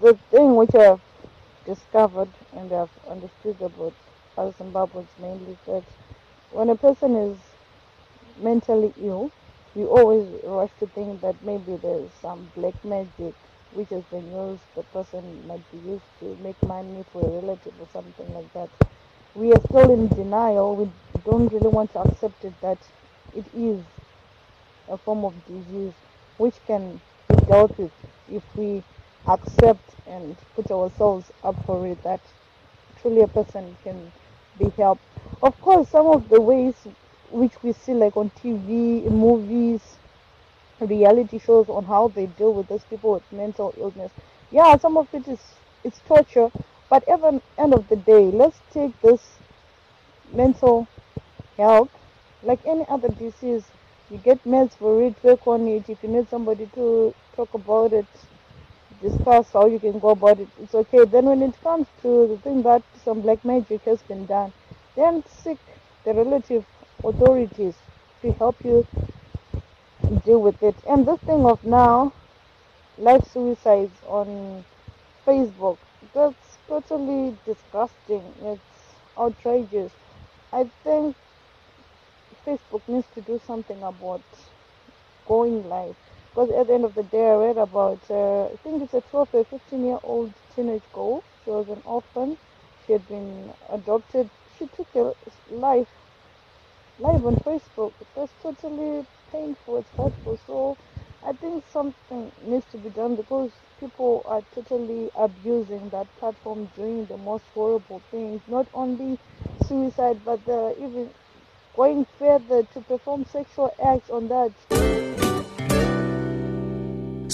The 0.00 0.14
thing 0.30 0.56
which 0.56 0.74
I've 0.74 1.00
discovered 1.66 2.30
and 2.56 2.72
I've 2.72 2.96
understood 3.08 3.60
about 3.60 3.92
us 4.38 4.54
Zimbabweans 4.60 5.12
mainly 5.20 5.56
that 5.66 5.84
when 6.52 6.70
a 6.70 6.76
person 6.76 7.14
is 7.16 7.38
mentally 8.42 8.92
ill, 9.02 9.30
we 9.74 9.84
always 9.84 10.26
rush 10.44 10.70
to 10.80 10.86
think 10.86 11.20
that 11.20 11.36
maybe 11.44 11.76
there's 11.76 12.10
some 12.22 12.48
black 12.54 12.82
magic 12.84 13.34
which 13.74 13.88
has 13.90 14.02
been 14.04 14.24
used, 14.32 14.62
the 14.76 14.82
person 14.84 15.46
might 15.46 15.62
be 15.72 15.78
used 15.90 16.04
to 16.20 16.36
make 16.42 16.60
money 16.62 17.04
for 17.12 17.22
a 17.22 17.40
relative 17.40 17.74
or 17.80 17.88
something 17.92 18.32
like 18.34 18.52
that. 18.54 18.68
We 19.34 19.52
are 19.52 19.60
still 19.68 19.90
in 19.90 20.08
denial. 20.08 20.76
We 20.76 20.90
don't 21.24 21.52
really 21.52 21.68
want 21.68 21.92
to 21.92 22.00
accept 22.00 22.44
it 22.44 22.54
that 22.60 22.78
it 23.34 23.44
is 23.54 23.80
a 24.88 24.96
form 24.96 25.24
of 25.24 25.34
disease 25.46 25.92
which 26.38 26.54
can 26.66 27.00
be 27.28 27.36
dealt 27.46 27.76
with 27.78 27.92
if 28.30 28.42
we 28.56 28.82
accept 29.26 29.90
and 30.06 30.36
put 30.54 30.70
ourselves 30.70 31.30
up 31.42 31.56
for 31.66 31.86
it 31.86 32.02
that 32.02 32.20
truly 33.00 33.22
a 33.22 33.28
person 33.28 33.76
can 33.82 34.12
be 34.58 34.68
helped. 34.70 35.02
Of 35.42 35.60
course, 35.60 35.88
some 35.88 36.06
of 36.06 36.28
the 36.28 36.40
ways 36.40 36.74
which 37.30 37.52
we 37.62 37.72
see 37.72 37.94
like 37.94 38.16
on 38.16 38.30
TV, 38.30 39.04
in 39.06 39.16
movies, 39.18 39.80
reality 40.80 41.38
shows 41.38 41.68
on 41.68 41.84
how 41.84 42.08
they 42.08 42.26
deal 42.26 42.52
with 42.52 42.68
those 42.68 42.84
people 42.84 43.12
with 43.12 43.32
mental 43.32 43.74
illness. 43.78 44.12
Yeah, 44.50 44.76
some 44.76 44.96
of 44.96 45.12
it 45.14 45.26
is 45.28 45.40
it's 45.84 46.00
torture, 46.06 46.50
but 46.90 47.06
at 47.08 47.20
the 47.20 47.40
end 47.58 47.74
of 47.74 47.88
the 47.88 47.96
day, 47.96 48.24
let's 48.30 48.58
take 48.72 48.98
this 49.02 49.20
mental 50.32 50.86
health 51.56 51.90
like 52.42 52.60
any 52.66 52.84
other 52.88 53.08
disease. 53.08 53.64
You 54.10 54.18
get 54.18 54.44
meds 54.44 54.76
for 54.76 55.02
it, 55.02 55.14
work 55.22 55.46
on 55.46 55.66
it. 55.68 55.88
If 55.88 56.02
you 56.02 56.08
need 56.10 56.28
somebody 56.28 56.66
to 56.74 57.14
talk 57.36 57.52
about 57.54 57.92
it, 57.92 58.06
discuss 59.02 59.52
how 59.52 59.66
you 59.66 59.78
can 59.78 59.98
go 59.98 60.10
about 60.10 60.40
it, 60.40 60.48
it's 60.62 60.74
okay. 60.74 61.04
Then 61.04 61.26
when 61.26 61.42
it 61.42 61.54
comes 61.62 61.86
to 62.02 62.26
the 62.28 62.38
thing 62.38 62.62
that 62.62 62.82
some 63.04 63.20
black 63.20 63.44
magic 63.44 63.82
has 63.82 64.00
been 64.02 64.26
done, 64.26 64.52
then 64.96 65.22
seek 65.42 65.58
the 66.04 66.14
relative 66.14 66.64
authorities 67.02 67.74
to 68.22 68.32
help 68.32 68.64
you 68.64 68.86
deal 70.24 70.40
with 70.40 70.62
it. 70.62 70.76
And 70.88 71.06
this 71.06 71.20
thing 71.20 71.46
of 71.46 71.62
now, 71.64 72.12
life 72.98 73.24
suicides 73.32 73.98
on 74.06 74.64
Facebook, 75.26 75.78
that's 76.14 76.58
totally 76.68 77.36
disgusting. 77.44 78.22
It's 78.42 78.96
outrageous. 79.18 79.92
I 80.52 80.70
think 80.84 81.16
Facebook 82.46 82.82
needs 82.86 83.06
to 83.14 83.20
do 83.22 83.40
something 83.46 83.82
about 83.82 84.22
going 85.26 85.68
live. 85.68 85.96
Because 86.30 86.50
at 86.50 86.66
the 86.66 86.74
end 86.74 86.84
of 86.84 86.94
the 86.94 87.02
day, 87.04 87.30
I 87.30 87.34
read 87.36 87.58
about, 87.58 88.00
uh, 88.10 88.46
I 88.46 88.56
think 88.62 88.82
it's 88.82 88.94
a 88.94 89.00
12 89.00 89.34
or 89.34 89.44
15 89.44 89.84
year 89.84 89.98
old 90.02 90.32
teenage 90.54 90.82
girl. 90.92 91.22
She 91.44 91.50
was 91.50 91.68
an 91.68 91.82
orphan. 91.84 92.36
She 92.86 92.92
had 92.92 93.06
been 93.08 93.52
adopted. 93.70 94.28
She 94.58 94.66
took 94.66 94.88
her 94.94 95.14
life 95.50 95.88
live 96.98 97.24
on 97.26 97.36
Facebook. 97.36 97.92
That's 98.14 98.32
totally 98.42 99.06
painful. 99.34 99.78
It's 99.78 99.90
hurtful. 99.96 100.38
So 100.46 100.76
I 101.26 101.32
think 101.32 101.64
something 101.72 102.30
needs 102.46 102.66
to 102.72 102.78
be 102.78 102.90
done 102.90 103.16
because 103.16 103.50
people 103.80 104.22
are 104.26 104.42
totally 104.54 105.10
abusing 105.16 105.88
that 105.90 106.06
platform, 106.18 106.70
doing 106.76 107.06
the 107.06 107.16
most 107.18 107.44
horrible 107.54 108.00
things. 108.10 108.40
Not 108.46 108.66
only 108.72 109.18
suicide, 109.66 110.20
but 110.24 110.44
the, 110.46 110.74
even 110.78 111.10
going 111.76 112.06
further 112.18 112.62
to 112.62 112.80
perform 112.82 113.24
sexual 113.26 113.74
acts 113.82 114.10
on 114.10 114.28
that. 114.28 115.03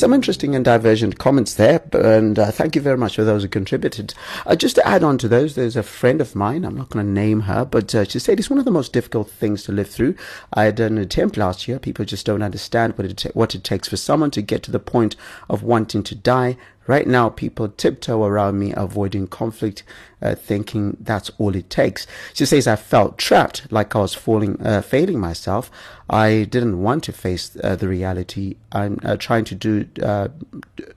Some 0.01 0.15
interesting 0.15 0.55
and 0.55 0.65
divergent 0.65 1.19
comments 1.19 1.53
there, 1.53 1.83
and 1.93 2.39
uh, 2.39 2.51
thank 2.51 2.75
you 2.75 2.81
very 2.81 2.97
much 2.97 3.17
for 3.17 3.23
those 3.23 3.43
who 3.43 3.51
contributed. 3.51 4.15
Uh, 4.47 4.57
just 4.57 4.77
to 4.77 4.89
add 4.89 5.05
on 5.05 5.19
to 5.19 5.29
those, 5.29 5.57
there's 5.57 5.77
a 5.77 5.83
friend 5.83 6.23
of 6.23 6.35
mine, 6.35 6.65
I'm 6.65 6.75
not 6.75 6.89
going 6.89 7.05
to 7.05 7.13
name 7.13 7.41
her, 7.41 7.67
but 7.67 7.95
uh, 7.95 8.05
she 8.05 8.19
said 8.19 8.39
it's 8.39 8.49
one 8.49 8.59
of 8.59 8.65
the 8.65 8.71
most 8.71 8.95
difficult 8.95 9.31
things 9.31 9.63
to 9.65 9.73
live 9.73 9.91
through. 9.91 10.15
I 10.55 10.65
had 10.65 10.81
an 10.81 10.97
attempt 10.97 11.37
last 11.37 11.69
year. 11.69 11.79
People 11.79 12.07
just 12.07 12.25
don't 12.25 12.43
understand 12.43 12.97
what 12.97 13.09
it, 13.09 13.17
ta- 13.19 13.29
what 13.35 13.55
it 13.55 13.63
takes 13.63 13.89
for 13.89 13.99
someone 13.99 14.31
to 14.31 14.41
get 14.41 14.63
to 14.63 14.71
the 14.71 14.81
point 14.81 15.17
of 15.51 15.63
wanting 15.63 16.03
to 16.05 16.15
die. 16.15 16.57
Right 16.87 17.07
now, 17.07 17.29
people 17.29 17.69
tiptoe 17.69 18.25
around 18.25 18.59
me, 18.59 18.73
avoiding 18.77 19.29
conflict, 19.29 19.85
uh, 20.23 20.35
thinking 20.35 20.97
that's 21.01 21.31
all 21.39 21.55
it 21.55 21.71
takes. 21.71 22.07
She 22.35 22.45
says, 22.47 22.67
I 22.67 22.77
felt 22.77 23.17
trapped, 23.17 23.71
like 23.71 23.95
I 23.95 24.01
was 24.01 24.15
falling, 24.15 24.61
uh, 24.65 24.83
failing 24.83 25.21
myself. 25.21 25.71
I 26.11 26.49
didn't 26.51 26.83
want 26.83 27.05
to 27.05 27.13
face 27.13 27.57
uh, 27.63 27.77
the 27.77 27.87
reality. 27.87 28.57
I'm 28.73 28.99
uh, 29.05 29.17
trying 29.17 29.45
to 29.45 29.55
do, 29.55 29.87
uh, 30.03 30.29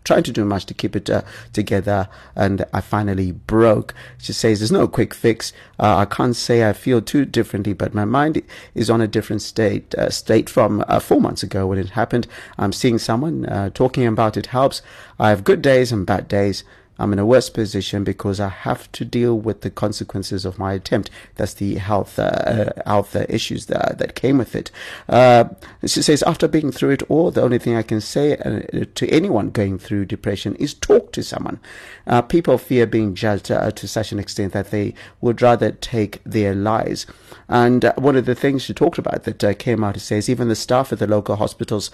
trying 0.04 0.24
to 0.24 0.32
do 0.32 0.44
much 0.44 0.66
to 0.66 0.74
keep 0.74 0.96
it 0.96 1.10
uh, 1.10 1.22
together, 1.54 2.10
and 2.36 2.66
I 2.74 2.82
finally 2.82 3.32
broke. 3.32 3.94
She 4.18 4.34
says, 4.34 4.60
"There's 4.60 4.72
no 4.72 4.88
quick 4.88 5.14
fix. 5.14 5.54
I 5.80 6.06
can't 6.06 6.36
say 6.36 6.68
I 6.68 6.74
feel 6.74 7.02
too 7.02 7.26
differently, 7.26 7.74
but 7.74 7.94
my 7.94 8.06
mind 8.06 8.42
is 8.74 8.90
on 8.90 9.02
a 9.02 9.08
different 9.08 9.44
state, 9.44 9.94
state 10.10 10.50
from 10.50 10.84
four 11.00 11.22
months 11.22 11.44
ago 11.44 11.68
when 11.68 11.78
it 11.78 11.92
happened. 11.92 12.26
I'm 12.58 12.74
seeing 12.74 12.98
someone 12.98 13.72
talking 13.76 14.08
about 14.08 14.36
it 14.36 14.48
helps. 14.48 14.82
I 15.20 15.30
have 15.30 15.44
good 15.44 15.62
days 15.62 15.73
and 15.92 16.06
bad 16.06 16.28
days." 16.28 16.64
I'm 17.04 17.12
in 17.12 17.20
a 17.20 17.26
worse 17.26 17.50
position 17.50 18.06
because 18.06 18.40
I 18.40 18.48
have 18.48 18.90
to 18.94 19.04
deal 19.04 19.38
with 19.38 19.60
the 19.60 19.70
consequences 19.70 20.46
of 20.46 20.58
my 20.58 20.72
attempt. 20.72 21.10
That's 21.36 21.54
the 21.56 21.76
health 21.76 22.18
uh, 22.18 22.72
health 22.86 23.14
issues 23.28 23.66
that 23.66 23.98
that 23.98 24.16
came 24.16 24.38
with 24.38 24.56
it. 24.56 24.72
Uh, 25.10 25.50
she 25.86 26.02
says, 26.02 26.24
after 26.24 26.48
being 26.48 26.72
through 26.72 26.92
it 26.92 27.04
all, 27.10 27.30
the 27.30 27.42
only 27.42 27.60
thing 27.60 27.76
I 27.76 27.84
can 27.84 28.00
say 28.00 28.38
uh, 28.38 28.86
to 28.96 29.10
anyone 29.10 29.50
going 29.50 29.78
through 29.80 30.06
depression 30.06 30.56
is 30.56 30.74
talk 30.74 31.12
to 31.12 31.24
someone. 31.24 31.60
Uh, 32.08 32.22
people 32.22 32.58
fear 32.58 32.86
being 32.88 33.16
judged 33.16 33.52
uh, 33.52 33.72
to 33.72 33.88
such 33.88 34.14
an 34.14 34.20
extent 34.20 34.54
that 34.54 34.72
they 34.72 34.94
would 35.20 35.42
rather 35.42 35.72
take 35.72 36.24
their 36.24 36.56
lives. 36.56 37.06
And 37.50 37.84
uh, 37.84 37.94
one 37.98 38.16
of 38.16 38.26
the 38.26 38.36
things 38.36 38.64
she 38.64 38.74
talked 38.74 38.98
about 38.98 39.24
that 39.24 39.60
came 39.60 39.84
out, 39.84 40.00
says, 40.00 40.30
even 40.30 40.48
the 40.48 40.56
staff 40.56 40.94
at 40.94 41.00
the 41.00 41.08
local 41.08 41.36
hospitals 41.36 41.92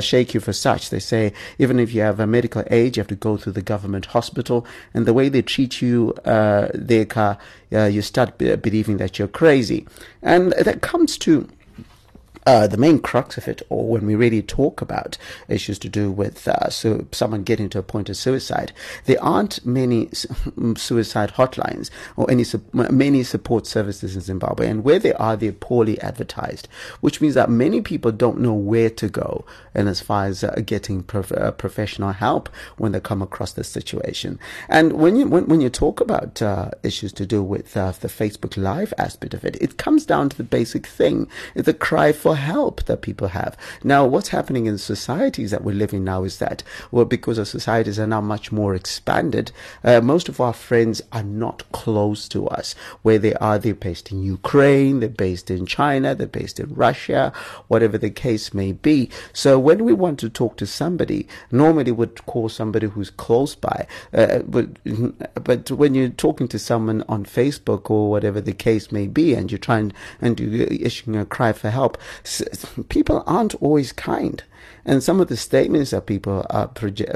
shake 0.00 0.34
you 0.34 0.40
for 0.40 0.52
such. 0.52 0.90
They 0.90 1.00
say, 1.00 1.32
even 1.58 1.80
if 1.80 1.92
you 1.92 2.02
have 2.02 2.20
a 2.20 2.26
medical 2.26 2.62
aid, 2.70 2.96
you 2.96 3.00
have 3.00 3.08
to 3.08 3.16
go 3.16 3.36
through 3.36 3.54
the 3.54 3.62
government 3.62 4.06
hospital 4.06 4.51
hospital 4.60 4.66
and 4.94 5.06
the 5.06 5.12
way 5.12 5.28
they 5.28 5.42
treat 5.42 5.82
you 5.82 6.12
uh, 6.24 6.68
there, 6.74 7.06
uh, 7.72 7.84
you 7.84 8.02
start 8.02 8.38
believing 8.38 8.98
that 8.98 9.18
you're 9.18 9.28
crazy. 9.28 9.86
And 10.22 10.52
that 10.52 10.82
comes 10.82 11.18
to 11.18 11.48
uh, 12.46 12.66
the 12.66 12.76
main 12.76 12.98
crux 12.98 13.38
of 13.38 13.46
it, 13.46 13.62
or 13.68 13.88
when 13.88 14.06
we 14.06 14.14
really 14.14 14.42
talk 14.42 14.82
about 14.82 15.16
issues 15.48 15.78
to 15.78 15.88
do 15.88 16.10
with 16.10 16.48
uh, 16.48 16.68
so 16.70 17.06
someone 17.12 17.42
getting 17.42 17.68
to 17.68 17.78
a 17.78 17.82
point 17.82 18.08
of 18.08 18.16
suicide, 18.16 18.72
there 19.04 19.22
aren't 19.22 19.64
many 19.64 20.08
suicide 20.76 21.32
hotlines 21.34 21.90
or 22.16 22.30
any 22.30 22.44
many 22.72 23.22
support 23.22 23.66
services 23.66 24.16
in 24.16 24.22
Zimbabwe, 24.22 24.68
and 24.68 24.82
where 24.82 24.98
they 24.98 25.12
are, 25.14 25.36
they're 25.36 25.52
poorly 25.52 26.00
advertised, 26.00 26.68
which 27.00 27.20
means 27.20 27.34
that 27.34 27.48
many 27.48 27.80
people 27.80 28.10
don't 28.10 28.40
know 28.40 28.54
where 28.54 28.90
to 28.90 29.08
go, 29.08 29.44
and 29.74 29.88
as 29.88 30.00
far 30.00 30.26
as 30.26 30.42
uh, 30.42 30.54
getting 30.66 31.02
prof- 31.02 31.32
uh, 31.32 31.52
professional 31.52 32.12
help 32.12 32.48
when 32.76 32.92
they 32.92 33.00
come 33.00 33.22
across 33.22 33.52
this 33.52 33.68
situation. 33.68 34.38
And 34.68 34.94
when 34.94 35.16
you 35.16 35.28
when, 35.28 35.46
when 35.46 35.60
you 35.60 35.70
talk 35.70 36.00
about 36.00 36.42
uh, 36.42 36.70
issues 36.82 37.12
to 37.14 37.26
do 37.26 37.42
with 37.42 37.76
uh, 37.76 37.92
the 37.92 38.08
Facebook 38.08 38.56
Live 38.56 38.92
aspect 38.98 39.34
of 39.34 39.44
it, 39.44 39.56
it 39.60 39.76
comes 39.76 40.04
down 40.04 40.28
to 40.30 40.36
the 40.36 40.42
basic 40.44 40.86
thing: 40.86 41.28
the 41.54 41.74
cry 41.74 42.10
for 42.12 42.31
help 42.34 42.84
that 42.84 43.02
people 43.02 43.28
have. 43.28 43.56
Now, 43.84 44.04
what's 44.04 44.28
happening 44.28 44.66
in 44.66 44.78
societies 44.78 45.50
that 45.50 45.64
we're 45.64 45.74
living 45.74 46.04
now 46.04 46.24
is 46.24 46.38
that, 46.38 46.62
well, 46.90 47.04
because 47.04 47.38
our 47.38 47.44
societies 47.44 47.98
are 47.98 48.06
now 48.06 48.20
much 48.20 48.52
more 48.52 48.74
expanded, 48.74 49.52
uh, 49.84 50.00
most 50.00 50.28
of 50.28 50.40
our 50.40 50.52
friends 50.52 51.02
are 51.12 51.22
not 51.22 51.70
close 51.72 52.28
to 52.28 52.46
us. 52.48 52.74
Where 53.02 53.18
they 53.18 53.34
are, 53.34 53.58
they're 53.58 53.74
based 53.74 54.10
in 54.12 54.22
Ukraine, 54.22 55.00
they're 55.00 55.08
based 55.08 55.50
in 55.50 55.66
China, 55.66 56.14
they're 56.14 56.26
based 56.26 56.60
in 56.60 56.74
Russia, 56.74 57.32
whatever 57.68 57.98
the 57.98 58.10
case 58.10 58.54
may 58.54 58.72
be. 58.72 59.10
So 59.32 59.58
when 59.58 59.84
we 59.84 59.92
want 59.92 60.18
to 60.20 60.28
talk 60.28 60.56
to 60.58 60.66
somebody, 60.66 61.28
normally 61.50 61.92
would 61.92 62.24
call 62.26 62.48
somebody 62.48 62.86
who's 62.86 63.10
close 63.10 63.54
by. 63.54 63.86
Uh, 64.12 64.40
but, 64.40 64.68
but 65.44 65.70
when 65.70 65.94
you're 65.94 66.08
talking 66.08 66.48
to 66.48 66.58
someone 66.58 67.04
on 67.08 67.24
Facebook 67.24 67.90
or 67.90 68.10
whatever 68.10 68.40
the 68.40 68.52
case 68.52 68.92
may 68.92 69.06
be, 69.06 69.34
and 69.34 69.50
you're 69.50 69.58
trying 69.58 69.92
and 70.20 70.38
you're 70.38 70.66
issuing 70.68 71.16
a 71.16 71.24
cry 71.24 71.52
for 71.52 71.70
help, 71.70 71.98
people 72.88 73.22
aren't 73.26 73.54
always 73.56 73.92
kind. 73.92 74.42
And 74.84 75.02
some 75.02 75.20
of 75.20 75.28
the 75.28 75.36
statements 75.36 75.90
that 75.90 76.06
people 76.06 76.44
are 76.50 76.66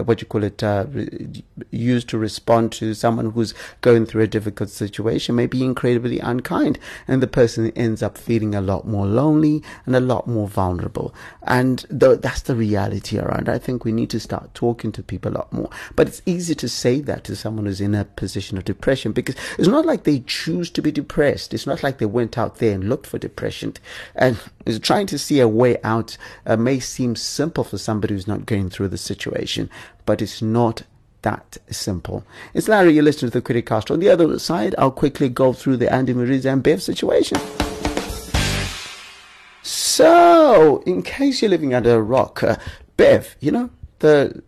what 0.04 0.20
you 0.20 0.26
call 0.26 0.44
it 0.44 0.62
uh, 0.62 0.86
re- 0.88 1.42
use 1.70 2.04
to 2.04 2.18
respond 2.18 2.72
to 2.72 2.94
someone 2.94 3.30
who's 3.30 3.54
going 3.80 4.06
through 4.06 4.22
a 4.22 4.28
difficult 4.28 4.70
situation 4.70 5.34
may 5.34 5.46
be 5.46 5.64
incredibly 5.64 6.20
unkind, 6.20 6.78
and 7.08 7.22
the 7.22 7.26
person 7.26 7.72
ends 7.74 8.02
up 8.02 8.16
feeling 8.16 8.54
a 8.54 8.60
lot 8.60 8.86
more 8.86 9.06
lonely 9.06 9.62
and 9.84 9.96
a 9.96 10.00
lot 10.00 10.28
more 10.28 10.48
vulnerable. 10.48 11.14
And 11.42 11.84
th- 11.88 12.20
that's 12.20 12.42
the 12.42 12.54
reality 12.54 13.18
around. 13.18 13.48
I 13.48 13.58
think 13.58 13.84
we 13.84 13.92
need 13.92 14.10
to 14.10 14.20
start 14.20 14.54
talking 14.54 14.92
to 14.92 15.02
people 15.02 15.32
a 15.32 15.38
lot 15.38 15.52
more. 15.52 15.70
But 15.96 16.08
it's 16.08 16.22
easy 16.26 16.54
to 16.56 16.68
say 16.68 17.00
that 17.00 17.24
to 17.24 17.36
someone 17.36 17.66
who's 17.66 17.80
in 17.80 17.94
a 17.94 18.04
position 18.04 18.56
of 18.58 18.64
depression 18.64 19.12
because 19.12 19.36
it's 19.58 19.68
not 19.68 19.86
like 19.86 20.04
they 20.04 20.20
choose 20.20 20.70
to 20.70 20.82
be 20.82 20.92
depressed. 20.92 21.52
It's 21.52 21.66
not 21.66 21.82
like 21.82 21.98
they 21.98 22.06
went 22.06 22.38
out 22.38 22.56
there 22.56 22.74
and 22.74 22.88
looked 22.88 23.06
for 23.06 23.18
depression. 23.18 23.74
And 24.14 24.38
trying 24.82 25.06
to 25.08 25.18
see 25.18 25.40
a 25.40 25.48
way 25.48 25.78
out 25.82 26.16
uh, 26.46 26.56
may 26.56 26.80
seem 26.80 27.16
simple 27.36 27.62
for 27.62 27.78
somebody 27.78 28.14
who's 28.14 28.26
not 28.26 28.46
going 28.46 28.70
through 28.70 28.88
the 28.88 28.98
situation, 28.98 29.70
but 30.06 30.22
it's 30.22 30.40
not 30.40 30.82
that 31.22 31.58
simple. 31.70 32.24
It's 32.54 32.68
Larry, 32.68 32.94
you're 32.94 33.02
listening 33.02 33.30
to 33.30 33.40
the 33.40 33.46
Criticast. 33.46 33.90
On 33.90 34.00
the 34.00 34.08
other 34.08 34.38
side, 34.38 34.74
I'll 34.78 34.90
quickly 34.90 35.28
go 35.28 35.52
through 35.52 35.76
the 35.76 35.92
Andy 35.92 36.14
Muridzo 36.14 36.52
and 36.52 36.62
Bev 36.62 36.82
situation. 36.82 37.38
So, 39.62 40.82
in 40.86 41.02
case 41.02 41.42
you're 41.42 41.50
living 41.50 41.74
under 41.74 41.96
a 41.96 42.02
rock, 42.02 42.42
uh, 42.42 42.56
Bev, 42.96 43.36
you 43.40 43.50
know, 43.50 43.70
the 43.98 44.42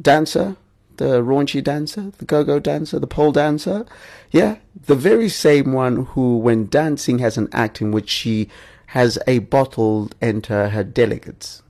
dancer, 0.00 0.56
the 0.98 1.22
raunchy 1.22 1.64
dancer, 1.64 2.12
the 2.18 2.24
go-go 2.24 2.58
dancer, 2.58 2.98
the 2.98 3.06
pole 3.06 3.32
dancer, 3.32 3.86
yeah, 4.30 4.56
the 4.86 4.94
very 4.94 5.28
same 5.28 5.72
one 5.72 6.04
who, 6.06 6.36
when 6.38 6.66
dancing, 6.66 7.18
has 7.20 7.38
an 7.38 7.48
act 7.52 7.80
in 7.80 7.90
which 7.90 8.10
she 8.10 8.48
has 8.88 9.18
a 9.26 9.38
bottle 9.38 10.10
enter 10.20 10.68
her 10.70 10.84
delegates. 10.84 11.62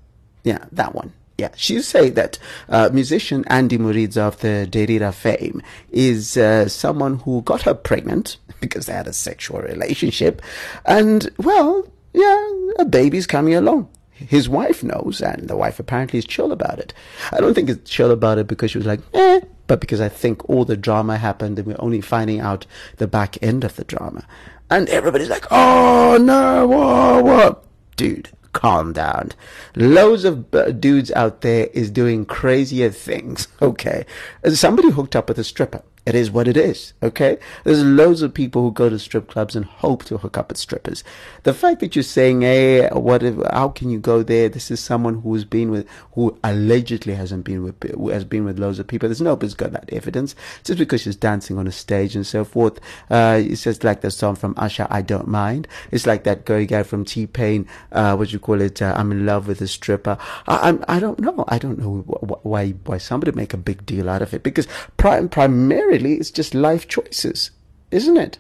Yeah, 0.48 0.64
that 0.72 0.94
one. 0.94 1.12
Yeah, 1.36 1.50
she 1.56 1.82
say 1.82 2.08
that 2.08 2.38
uh, 2.70 2.88
musician 2.90 3.44
Andy 3.48 3.76
Muridzo 3.76 4.28
of 4.28 4.40
the 4.40 4.66
Dherira 4.70 5.12
fame 5.12 5.60
is 5.90 6.38
uh, 6.38 6.70
someone 6.70 7.18
who 7.18 7.42
got 7.42 7.60
her 7.62 7.74
pregnant 7.74 8.38
because 8.60 8.86
they 8.86 8.94
had 8.94 9.06
a 9.06 9.12
sexual 9.12 9.60
relationship, 9.60 10.40
and 10.86 11.28
well, 11.36 11.86
yeah, 12.14 12.48
a 12.78 12.86
baby's 12.86 13.26
coming 13.26 13.52
along. 13.52 13.90
His 14.14 14.48
wife 14.48 14.82
knows, 14.82 15.20
and 15.20 15.48
the 15.48 15.56
wife 15.56 15.78
apparently 15.78 16.18
is 16.18 16.24
chill 16.24 16.50
about 16.50 16.78
it. 16.78 16.94
I 17.30 17.40
don't 17.40 17.52
think 17.52 17.68
it's 17.68 17.90
chill 17.90 18.10
about 18.10 18.38
it 18.38 18.46
because 18.46 18.70
she 18.70 18.78
was 18.78 18.86
like, 18.86 19.00
eh, 19.12 19.40
but 19.66 19.80
because 19.82 20.00
I 20.00 20.08
think 20.08 20.48
all 20.48 20.64
the 20.64 20.78
drama 20.78 21.18
happened 21.18 21.58
and 21.58 21.68
we're 21.68 21.76
only 21.78 22.00
finding 22.00 22.40
out 22.40 22.64
the 22.96 23.06
back 23.06 23.36
end 23.42 23.64
of 23.64 23.76
the 23.76 23.84
drama. 23.84 24.26
And 24.70 24.88
everybody's 24.88 25.28
like, 25.28 25.44
oh 25.50 26.16
no, 26.18 26.66
whoa, 26.66 27.22
whoa. 27.22 27.58
Dude, 27.96 28.30
calm 28.58 28.92
down. 28.92 29.30
Loads 29.76 30.24
of 30.24 30.50
dudes 30.80 31.12
out 31.12 31.42
there 31.42 31.68
is 31.72 31.92
doing 31.92 32.26
crazier 32.26 32.90
things. 32.90 33.46
Okay. 33.62 34.06
Somebody 34.52 34.90
hooked 34.90 35.14
up 35.14 35.28
with 35.28 35.38
a 35.38 35.44
stripper. 35.44 35.82
It 36.06 36.14
is 36.14 36.30
what 36.30 36.48
it 36.48 36.56
is, 36.56 36.94
okay? 37.02 37.38
There's 37.64 37.84
loads 37.84 38.22
of 38.22 38.32
people 38.32 38.62
who 38.62 38.72
go 38.72 38.88
to 38.88 38.98
strip 38.98 39.28
clubs 39.28 39.54
and 39.54 39.64
hope 39.66 40.04
to 40.04 40.16
hook 40.16 40.38
up 40.38 40.48
with 40.48 40.58
strippers. 40.58 41.04
The 41.42 41.52
fact 41.52 41.80
that 41.80 41.94
you're 41.94 42.02
saying, 42.02 42.42
hey, 42.42 42.88
what 42.88 43.22
if, 43.22 43.34
how 43.52 43.68
can 43.68 43.90
you 43.90 43.98
go 43.98 44.22
there? 44.22 44.48
This 44.48 44.70
is 44.70 44.80
someone 44.80 45.20
who's 45.20 45.44
been 45.44 45.70
with, 45.70 45.86
who 46.12 46.38
allegedly 46.42 47.14
hasn't 47.14 47.44
been 47.44 47.62
with, 47.62 48.10
has 48.10 48.24
been 48.24 48.44
with 48.44 48.58
loads 48.58 48.78
of 48.78 48.86
people. 48.86 49.08
There's 49.08 49.20
nobody's 49.20 49.54
got 49.54 49.72
that 49.72 49.92
evidence. 49.92 50.34
Just 50.64 50.78
because 50.78 51.02
she's 51.02 51.16
dancing 51.16 51.58
on 51.58 51.66
a 51.66 51.72
stage 51.72 52.16
and 52.16 52.26
so 52.26 52.44
forth. 52.44 52.80
Uh, 53.10 53.42
it's 53.44 53.64
just 53.64 53.84
like 53.84 54.00
the 54.00 54.10
song 54.10 54.34
from 54.34 54.54
Usher, 54.56 54.86
I 54.90 55.02
Don't 55.02 55.28
Mind. 55.28 55.68
It's 55.90 56.06
like 56.06 56.24
that 56.24 56.44
girl 56.46 56.64
guy 56.64 56.84
from 56.84 57.04
T-Pain, 57.04 57.66
uh, 57.92 58.16
what 58.16 58.32
you 58.32 58.38
call 58.38 58.60
it, 58.60 58.80
uh, 58.80 58.94
I'm 58.96 59.12
in 59.12 59.26
love 59.26 59.46
with 59.46 59.60
a 59.60 59.68
stripper. 59.68 60.16
I, 60.46 60.68
I'm, 60.68 60.84
I 60.88 61.00
don't 61.00 61.18
know. 61.18 61.44
I 61.48 61.58
don't 61.58 61.78
know 61.78 62.00
why, 62.42 62.70
why 62.70 62.98
somebody 62.98 63.32
make 63.32 63.52
a 63.52 63.58
big 63.58 63.84
deal 63.84 64.08
out 64.08 64.22
of 64.22 64.32
it 64.32 64.42
because 64.42 64.66
prim- 64.96 65.28
primarily 65.28 65.87
it's 65.90 66.30
just 66.30 66.54
life 66.54 66.88
choices, 66.88 67.50
isn't 67.90 68.16
it? 68.16 68.38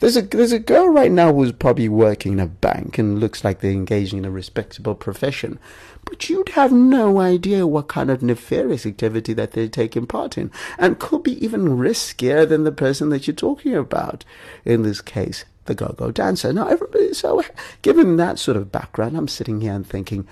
There's 0.00 0.16
a 0.16 0.22
there's 0.22 0.52
a 0.52 0.60
girl 0.60 0.88
right 0.88 1.10
now 1.10 1.32
who's 1.32 1.50
probably 1.50 1.88
working 1.88 2.34
in 2.34 2.40
a 2.40 2.46
bank 2.46 2.98
and 2.98 3.18
looks 3.18 3.42
like 3.42 3.60
they're 3.60 3.72
engaging 3.72 4.18
in 4.18 4.24
a 4.24 4.30
respectable 4.30 4.94
profession, 4.94 5.58
but 6.04 6.30
you'd 6.30 6.50
have 6.50 6.70
no 6.70 7.18
idea 7.18 7.66
what 7.66 7.88
kind 7.88 8.08
of 8.08 8.22
nefarious 8.22 8.86
activity 8.86 9.32
that 9.32 9.52
they're 9.52 9.68
taking 9.68 10.06
part 10.06 10.38
in, 10.38 10.52
and 10.78 11.00
could 11.00 11.24
be 11.24 11.44
even 11.44 11.78
riskier 11.78 12.48
than 12.48 12.62
the 12.62 12.70
person 12.70 13.08
that 13.08 13.26
you're 13.26 13.34
talking 13.34 13.74
about. 13.74 14.24
In 14.64 14.82
this 14.82 15.00
case, 15.00 15.44
the 15.64 15.74
go-go 15.74 16.12
dancer. 16.12 16.52
Now, 16.52 16.68
everybody. 16.68 17.12
So, 17.12 17.42
given 17.82 18.16
that 18.16 18.38
sort 18.38 18.56
of 18.56 18.70
background, 18.70 19.16
I'm 19.16 19.28
sitting 19.28 19.60
here 19.60 19.74
and 19.74 19.86
thinking, 19.86 20.28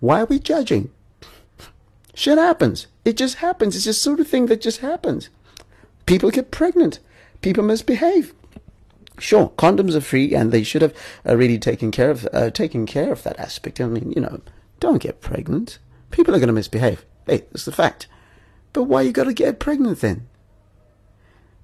why 0.00 0.22
are 0.22 0.26
we 0.26 0.38
judging? 0.38 0.90
Shit 2.14 2.38
happens. 2.38 2.86
It 3.04 3.18
just 3.18 3.36
happens. 3.36 3.76
It's 3.76 3.84
just 3.84 4.00
sort 4.00 4.20
of 4.20 4.28
thing 4.28 4.46
that 4.46 4.62
just 4.62 4.80
happens. 4.80 5.28
People 6.06 6.30
get 6.30 6.50
pregnant. 6.50 7.00
People 7.42 7.64
misbehave. 7.64 8.32
Sure, 9.18 9.50
condoms 9.56 9.94
are 9.94 10.00
free, 10.00 10.34
and 10.34 10.52
they 10.52 10.62
should 10.62 10.82
have 10.82 10.94
uh, 11.26 11.36
really 11.36 11.58
taken 11.58 11.90
care 11.90 12.10
of 12.10 12.28
uh, 12.32 12.50
taken 12.50 12.86
care 12.86 13.12
of 13.12 13.22
that 13.22 13.38
aspect. 13.38 13.80
I 13.80 13.86
mean, 13.86 14.12
you 14.12 14.20
know, 14.20 14.40
don't 14.78 15.02
get 15.02 15.20
pregnant. 15.20 15.78
People 16.10 16.34
are 16.34 16.38
going 16.38 16.48
to 16.48 16.52
misbehave. 16.52 17.04
Hey, 17.26 17.44
that's 17.50 17.64
the 17.64 17.72
fact. 17.72 18.08
But 18.72 18.84
why 18.84 19.02
you 19.02 19.12
got 19.12 19.24
to 19.24 19.32
get 19.32 19.58
pregnant 19.58 20.00
then? 20.00 20.28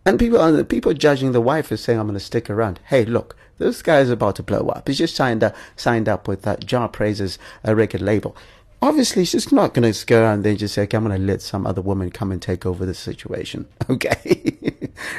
And 0.05 0.19
people 0.19 0.41
are 0.41 0.65
people 0.65 0.95
judging 0.95 1.33
the 1.33 1.41
wife 1.41 1.71
as 1.71 1.83
saying, 1.83 1.99
"I'm 1.99 2.07
going 2.07 2.15
to 2.15 2.25
stick 2.25 2.49
around." 2.49 2.81
Hey, 2.87 3.05
look, 3.05 3.37
this 3.59 3.83
guy 3.83 4.01
is 4.01 4.11
about 4.11 4.37
to 4.37 4.43
blow 4.43 4.69
up. 4.69 4.89
He's 4.89 4.99
just 4.99 5.15
signed 5.15 5.45
up 5.45 5.55
signed 5.77 6.09
up 6.09 6.27
with 6.27 6.43
that 6.43 6.67
Jah 6.67 6.89
Prayzah 6.89 7.39
a 7.63 7.77
record 7.77 8.01
label 8.01 8.35
obviously 8.83 9.25
she's 9.25 9.53
not 9.53 9.73
going 9.73 9.91
to 9.91 10.07
go 10.07 10.27
and 10.27 10.59
just 10.59 10.75
say, 10.75 10.83
okay, 10.83 10.97
I'm 10.97 11.05
going 11.05 11.19
to 11.19 11.25
let 11.25 11.41
some 11.41 11.67
other 11.67 11.81
woman 11.81 12.11
come 12.11 12.33
and 12.33 12.43
take 12.43 12.67
over 12.67 12.85
the 12.85 12.95
situation. 12.95 13.67
Okay. 13.89 14.59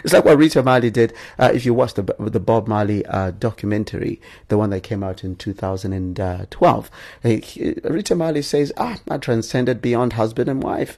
it's 0.03 0.13
like 0.13 0.25
what 0.25 0.37
Rita 0.37 0.63
Marley 0.63 0.89
did. 0.89 1.13
Uh, 1.37 1.51
if 1.53 1.65
you 1.65 1.73
watch 1.73 1.93
the, 1.93 2.03
the 2.19 2.39
Bob 2.39 2.67
Marley 2.67 3.05
uh, 3.05 3.31
documentary, 3.31 4.19
the 4.47 4.57
one 4.57 4.71
that 4.71 4.81
came 4.81 5.03
out 5.03 5.23
in 5.23 5.35
2012, 5.35 6.91
Rita 7.23 8.15
Marley 8.15 8.41
says, 8.41 8.73
ah, 8.77 8.97
I 9.09 9.17
transcended 9.17 9.81
beyond 9.81 10.13
husband 10.13 10.49
and 10.49 10.63
wife. 10.63 10.97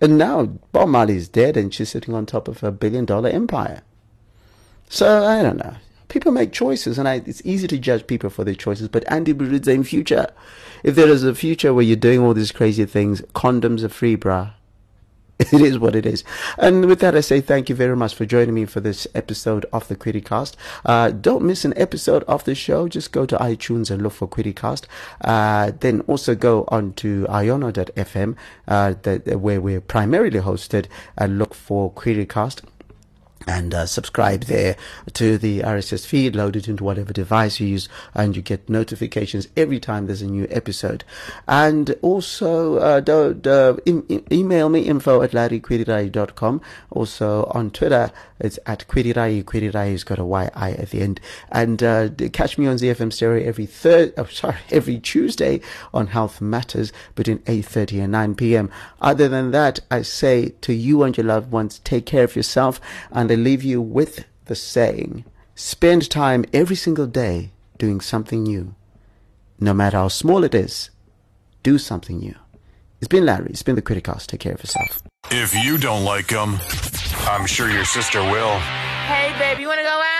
And 0.00 0.16
now 0.16 0.44
Bob 0.72 0.88
Marley 0.90 1.16
is 1.16 1.28
dead 1.28 1.56
and 1.56 1.74
she's 1.74 1.88
sitting 1.88 2.14
on 2.14 2.24
top 2.24 2.46
of 2.46 2.62
a 2.62 2.70
billion 2.70 3.04
dollar 3.04 3.30
empire. 3.30 3.82
So 4.88 5.24
I 5.24 5.42
don't 5.42 5.58
know 5.58 5.74
people 6.08 6.32
make 6.32 6.52
choices, 6.52 6.98
and 6.98 7.08
I, 7.08 7.22
it's 7.26 7.42
easy 7.44 7.66
to 7.68 7.78
judge 7.78 8.06
people 8.06 8.30
for 8.30 8.44
their 8.44 8.54
choices. 8.54 8.88
But 8.88 9.04
Andy 9.10 9.34
Muridzo 9.34 9.74
in 9.74 9.84
future, 9.84 10.26
if 10.82 10.94
there 10.94 11.08
is 11.08 11.24
a 11.24 11.34
future 11.34 11.72
where 11.74 11.84
you're 11.84 11.96
doing 11.96 12.20
all 12.20 12.34
these 12.34 12.52
crazy 12.52 12.84
things, 12.84 13.20
condoms 13.34 13.82
are 13.82 13.88
free, 13.88 14.16
bruh. 14.16 14.52
It 15.52 15.60
is 15.60 15.78
what 15.78 15.94
it 15.94 16.04
is. 16.04 16.24
And 16.58 16.86
with 16.86 16.98
that, 16.98 17.14
I 17.14 17.20
say 17.20 17.40
thank 17.40 17.68
you 17.68 17.76
very 17.76 17.94
much 17.94 18.12
for 18.12 18.26
joining 18.26 18.54
me 18.54 18.64
for 18.64 18.80
this 18.80 19.06
episode 19.14 19.66
of 19.72 19.86
the 19.86 19.94
Criticast. 19.94 20.56
Uh, 20.84 21.10
don't 21.10 21.44
miss 21.44 21.64
an 21.64 21.74
episode 21.76 22.24
of 22.24 22.42
the 22.42 22.56
show. 22.56 22.88
Just 22.88 23.12
go 23.12 23.24
to 23.24 23.36
iTunes 23.36 23.88
and 23.88 24.02
look 24.02 24.14
for 24.14 24.26
Criticast. 24.26 24.86
Uh, 25.20 25.70
then 25.78 26.00
also 26.08 26.34
go 26.34 26.64
on 26.68 26.92
to 26.94 27.24
iono.fm, 27.28 28.34
uh, 28.66 28.94
where 29.36 29.60
we're 29.60 29.80
primarily 29.80 30.40
hosted, 30.40 30.86
and 31.16 31.38
look 31.38 31.54
for 31.54 31.92
Criticast 31.92 32.62
and 33.48 33.74
uh, 33.74 33.86
subscribe 33.86 34.42
there 34.44 34.76
to 35.14 35.38
the 35.38 35.60
RSS 35.60 36.06
feed, 36.06 36.36
load 36.36 36.54
it 36.54 36.68
into 36.68 36.84
whatever 36.84 37.12
device 37.12 37.58
you 37.58 37.66
use, 37.66 37.88
and 38.14 38.36
you 38.36 38.42
get 38.42 38.68
notifications 38.68 39.48
every 39.56 39.80
time 39.80 40.06
there's 40.06 40.22
a 40.22 40.26
new 40.26 40.46
episode. 40.50 41.02
And 41.46 41.96
also, 42.02 42.76
uh, 42.76 43.00
do, 43.00 43.34
do, 43.34 43.78
e- 43.86 44.20
email 44.30 44.68
me 44.68 44.82
info 44.82 45.22
at 45.22 45.30
larrykwirirai.com. 45.32 46.60
Also 46.90 47.44
on 47.54 47.70
Twitter, 47.70 48.12
it's 48.38 48.58
at. 48.66 48.86
Kwirirai 48.88 49.90
has 49.92 50.04
got 50.04 50.18
a 50.18 50.24
Y-I 50.24 50.72
at 50.72 50.90
the 50.90 51.00
end. 51.00 51.20
And 51.50 51.82
uh, 51.82 52.10
catch 52.32 52.58
me 52.58 52.66
on 52.66 52.76
ZiFM 52.76 53.12
Stereo 53.12 53.46
every 53.46 53.66
third, 53.66 54.12
oh, 54.16 54.24
sorry, 54.26 54.56
every 54.70 54.98
Tuesday 54.98 55.60
on 55.94 56.08
Health 56.08 56.40
Matters 56.40 56.92
between 57.14 57.38
8.30 57.40 58.02
and 58.04 58.12
9 58.12 58.34
p.m. 58.34 58.70
Other 59.00 59.28
than 59.28 59.50
that, 59.52 59.80
I 59.90 60.02
say 60.02 60.50
to 60.60 60.72
you 60.72 61.02
and 61.02 61.16
your 61.16 61.26
loved 61.26 61.50
ones, 61.50 61.80
take 61.80 62.06
care 62.06 62.24
of 62.24 62.36
yourself 62.36 62.80
and 63.10 63.30
leave 63.42 63.62
you 63.62 63.80
with 63.80 64.24
the 64.46 64.54
saying 64.54 65.24
spend 65.54 66.08
time 66.08 66.44
every 66.52 66.76
single 66.76 67.06
day 67.06 67.50
doing 67.78 68.00
something 68.00 68.42
new. 68.42 68.74
No 69.60 69.74
matter 69.74 69.96
how 69.96 70.08
small 70.08 70.44
it 70.44 70.54
is, 70.54 70.90
do 71.62 71.78
something 71.78 72.18
new. 72.18 72.34
It's 73.00 73.08
been 73.08 73.26
Larry. 73.26 73.50
It's 73.50 73.62
been 73.62 73.76
the 73.76 73.82
Criticast. 73.82 74.26
Take 74.26 74.40
care 74.40 74.54
of 74.54 74.60
yourself. 74.60 75.02
If 75.30 75.54
you 75.54 75.78
don't 75.78 76.04
like 76.04 76.28
them, 76.28 76.58
I'm 77.26 77.46
sure 77.46 77.70
your 77.70 77.84
sister 77.84 78.20
will. 78.20 78.58
Hey, 78.58 79.34
baby, 79.38 79.62
you 79.62 79.68
want 79.68 79.78
to 79.78 79.84
go 79.84 79.90
out? 79.90 80.17